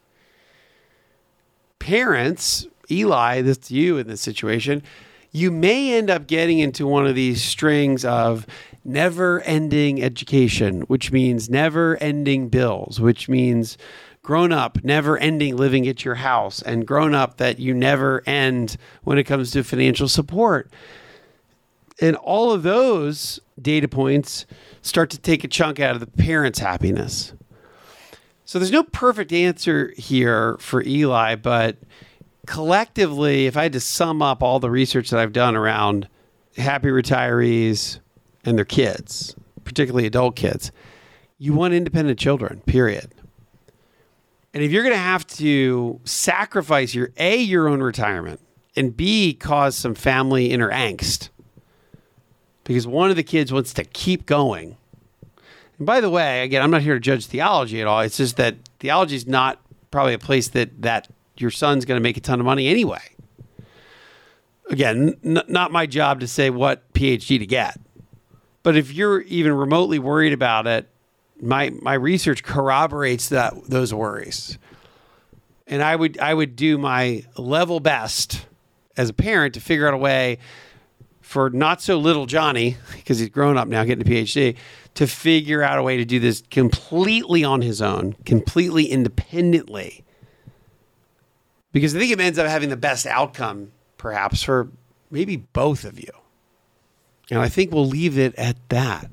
Parents, 1.79 2.67
Eli, 2.91 3.43
this 3.43 3.59
to 3.59 3.75
you 3.75 3.99
in 3.99 4.07
this 4.07 4.21
situation, 4.21 4.83
you 5.31 5.51
may 5.51 5.95
end 5.95 6.11
up 6.11 6.27
getting 6.27 6.59
into 6.59 6.87
one 6.87 7.07
of 7.07 7.15
these 7.15 7.43
strings 7.43 8.05
of 8.05 8.47
never 8.85 9.41
ending 9.43 10.03
education, 10.03 10.83
which 10.83 11.13
means 11.13 11.51
never 11.51 11.97
ending 11.99 12.49
bills, 12.49 13.01
which 13.01 13.29
means 13.29 13.77
grown 14.23 14.53
up, 14.53 14.83
never 14.85 15.17
ending 15.19 15.57
living 15.57 15.87
at 15.89 16.05
your 16.05 16.17
house, 16.17 16.63
and 16.63 16.87
grown 16.87 17.15
up 17.15 17.37
that 17.39 17.59
you 17.59 17.75
never 17.75 18.23
end 18.27 18.77
when 19.05 19.19
it 19.19 19.25
comes 19.25 19.51
to 19.51 19.63
financial 19.63 20.09
support. 20.09 20.71
And 22.01 22.17
all 22.17 22.53
of 22.53 22.63
those 22.63 23.41
data 23.61 23.89
points 23.89 24.47
start 24.83 25.11
to 25.11 25.19
take 25.19 25.45
a 25.45 25.49
chunk 25.49 25.81
out 25.81 25.95
of 25.95 26.01
the 26.01 26.07
parent's 26.07 26.59
happiness. 26.59 27.33
So 28.45 28.59
there's 28.59 28.73
no 28.73 28.85
perfect 28.85 29.33
answer 29.33 29.93
here 29.97 30.57
for 30.59 30.83
Eli, 30.83 31.35
but 31.35 31.77
collectively, 32.49 33.45
if 33.45 33.59
I 33.59 33.65
had 33.65 33.75
to 33.75 33.81
sum 33.81 34.23
up 34.23 34.43
all 34.43 34.59
the 34.59 34.71
research 34.71 35.11
that 35.11 35.21
I've 35.21 35.35
done 35.35 35.55
around 35.55 36.09
happy 36.57 36.89
retirees 36.89 38.01
and 38.43 38.57
their 38.57 38.65
kids, 38.65 39.37
particularly 39.65 40.07
adult 40.07 40.35
kids, 40.35 40.73
you 41.37 41.53
want 41.53 41.75
independent 41.75 42.19
children, 42.19 42.63
period. 42.65 43.13
And 44.55 44.65
if 44.65 44.73
you're 44.73 44.83
going 44.83 44.95
to 44.95 44.99
have 44.99 45.27
to 45.27 46.01
sacrifice 46.05 46.95
your 46.95 47.11
A, 47.19 47.37
your 47.37 47.69
own 47.69 47.83
retirement, 47.83 48.41
and 48.75 48.97
B, 48.97 49.35
cause 49.35 49.77
some 49.77 49.95
family 49.95 50.47
inner 50.51 50.71
angst 50.71 51.29
because 52.65 52.87
one 52.87 53.11
of 53.11 53.17
the 53.17 53.23
kids 53.23 53.53
wants 53.53 53.75
to 53.75 53.85
keep 53.85 54.25
going. 54.25 54.79
And 55.77 55.87
by 55.87 56.01
the 56.01 56.09
way, 56.09 56.45
again, 56.45 56.63
I'm 56.63 56.71
not 56.71 56.81
here 56.81 56.95
to 56.95 57.01
judge 57.01 57.27
theology 57.27 57.83
at 57.83 57.87
all. 57.87 58.01
It's 58.01 58.17
just 58.17 58.39
that 58.39 58.57
theology 58.81 59.17
is 59.17 59.27
not 59.27 59.61
probably 59.91 60.15
a 60.15 60.19
place 60.19 60.49
that 60.49 60.81
that 60.81 61.09
your 61.41 61.51
son's 61.51 61.85
going 61.85 61.99
to 61.99 62.03
make 62.03 62.17
a 62.17 62.21
ton 62.21 62.41
of 62.41 62.47
money 62.47 62.69
anyway. 62.69 63.03
Again, 64.71 65.17
n- 65.25 65.43
not 65.49 65.73
my 65.73 65.87
job 65.87 66.21
to 66.21 66.29
say 66.29 66.51
what 66.51 66.93
PhD 66.93 67.39
to 67.39 67.47
get. 67.47 67.79
But 68.63 68.77
if 68.77 68.93
you're 68.93 69.23
even 69.23 69.53
remotely 69.53 69.99
worried 69.99 70.33
about 70.33 70.67
it, 70.67 70.89
my 71.41 71.71
my 71.71 71.95
research 71.95 72.43
corroborates 72.43 73.29
that 73.29 73.55
those 73.69 73.95
worries. 73.95 74.59
And 75.67 75.83
I 75.83 75.97
would 75.97 76.19
I 76.19 76.35
would 76.35 76.57
do 76.57 76.77
my 76.77 77.25
level 77.37 77.81
best 77.81 78.47
as 78.97 79.09
a 79.09 79.15
parent 79.15 79.55
to 79.55 79.61
figure 79.61 79.87
out 79.87 79.95
a 79.95 79.99
way 79.99 80.39
for 81.21 81.51
not 81.51 81.81
so 81.81 81.99
little 81.99 82.27
Johnny, 82.27 82.77
because 82.97 83.19
he's 83.19 83.29
grown 83.29 83.57
up 83.57 83.69
now 83.69 83.85
getting 83.85 84.07
a 84.07 84.11
PhD, 84.11 84.57
to 84.95 85.07
figure 85.07 85.63
out 85.63 85.79
a 85.79 85.83
way 85.83 85.99
to 85.99 86.05
do 86.05 86.19
this 86.19 86.43
completely 86.51 87.45
on 87.45 87.61
his 87.61 87.83
own, 87.83 88.15
completely 88.25 88.87
independently 88.87 90.05
because 91.73 91.95
I 91.95 91.99
think 91.99 92.13
it 92.13 92.21
ends 92.21 92.39
up 92.39 92.47
having 92.47 92.69
the 92.69 92.77
best 92.77 93.07
outcome, 93.07 93.73
perhaps, 93.97 94.43
for 94.43 94.69
maybe 95.11 95.37
both 95.37 95.85
of 95.85 95.99
you. 95.99 96.11
And 97.31 97.41
I 97.41 97.49
think 97.49 97.73
we'll 97.73 97.87
leave 97.87 98.19
it 98.19 98.35
at 98.37 98.57
that. 98.71 99.11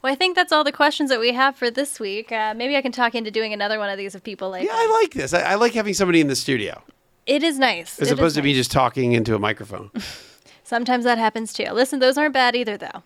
Well, 0.00 0.12
I 0.12 0.16
think 0.16 0.34
that's 0.34 0.52
all 0.52 0.64
the 0.64 0.72
questions 0.72 1.10
that 1.10 1.20
we 1.20 1.32
have 1.32 1.56
for 1.56 1.70
this 1.70 2.00
week. 2.00 2.32
Uh, 2.32 2.54
maybe 2.56 2.76
I 2.76 2.82
can 2.82 2.92
talk 2.92 3.14
into 3.14 3.30
doing 3.30 3.52
another 3.52 3.78
one 3.78 3.88
of 3.88 3.98
these 3.98 4.14
if 4.14 4.22
people 4.22 4.50
like. 4.50 4.64
Yeah, 4.64 4.72
I 4.72 5.00
like 5.02 5.12
this. 5.12 5.34
I, 5.34 5.40
I 5.42 5.54
like 5.56 5.74
having 5.74 5.94
somebody 5.94 6.20
in 6.20 6.28
the 6.28 6.36
studio. 6.36 6.82
It 7.26 7.42
is 7.42 7.58
nice. 7.58 8.00
As 8.00 8.10
it 8.10 8.14
opposed 8.14 8.34
to 8.34 8.40
nice. 8.40 8.46
me 8.46 8.54
just 8.54 8.72
talking 8.72 9.12
into 9.12 9.34
a 9.34 9.38
microphone. 9.38 9.90
Sometimes 10.64 11.04
that 11.04 11.18
happens 11.18 11.52
too. 11.52 11.66
Listen, 11.72 11.98
those 12.00 12.16
aren't 12.16 12.34
bad 12.34 12.56
either, 12.56 12.76
though. 12.76 13.02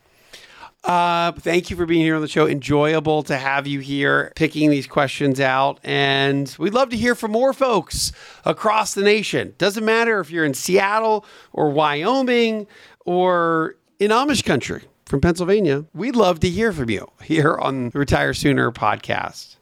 Uh, 0.86 1.32
thank 1.32 1.68
you 1.68 1.76
for 1.76 1.84
being 1.84 2.02
here 2.02 2.14
on 2.14 2.22
the 2.22 2.28
show. 2.28 2.46
Enjoyable 2.46 3.24
to 3.24 3.36
have 3.36 3.66
you 3.66 3.80
here 3.80 4.32
picking 4.36 4.70
these 4.70 4.86
questions 4.86 5.40
out. 5.40 5.80
And 5.82 6.54
we'd 6.60 6.74
love 6.74 6.90
to 6.90 6.96
hear 6.96 7.16
from 7.16 7.32
more 7.32 7.52
folks 7.52 8.12
across 8.44 8.94
the 8.94 9.02
nation. 9.02 9.54
Doesn't 9.58 9.84
matter 9.84 10.20
if 10.20 10.30
you're 10.30 10.44
in 10.44 10.54
Seattle 10.54 11.26
or 11.52 11.70
Wyoming 11.70 12.68
or 13.04 13.74
in 13.98 14.12
Amish 14.12 14.44
country 14.44 14.84
from 15.06 15.20
Pennsylvania. 15.20 15.84
We'd 15.92 16.14
love 16.14 16.38
to 16.40 16.48
hear 16.48 16.72
from 16.72 16.88
you 16.88 17.10
here 17.20 17.56
on 17.56 17.90
the 17.90 17.98
Retire 17.98 18.32
Sooner 18.32 18.70
podcast. 18.70 19.56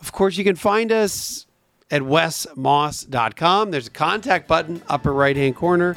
Of 0.00 0.10
course, 0.10 0.36
you 0.36 0.42
can 0.42 0.56
find 0.56 0.90
us 0.90 1.46
at 1.92 2.02
wesmoss.com. 2.02 3.70
There's 3.70 3.86
a 3.86 3.90
contact 3.90 4.48
button 4.48 4.82
upper 4.88 5.12
right 5.12 5.36
hand 5.36 5.54
corner 5.54 5.96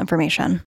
information. 0.00 0.58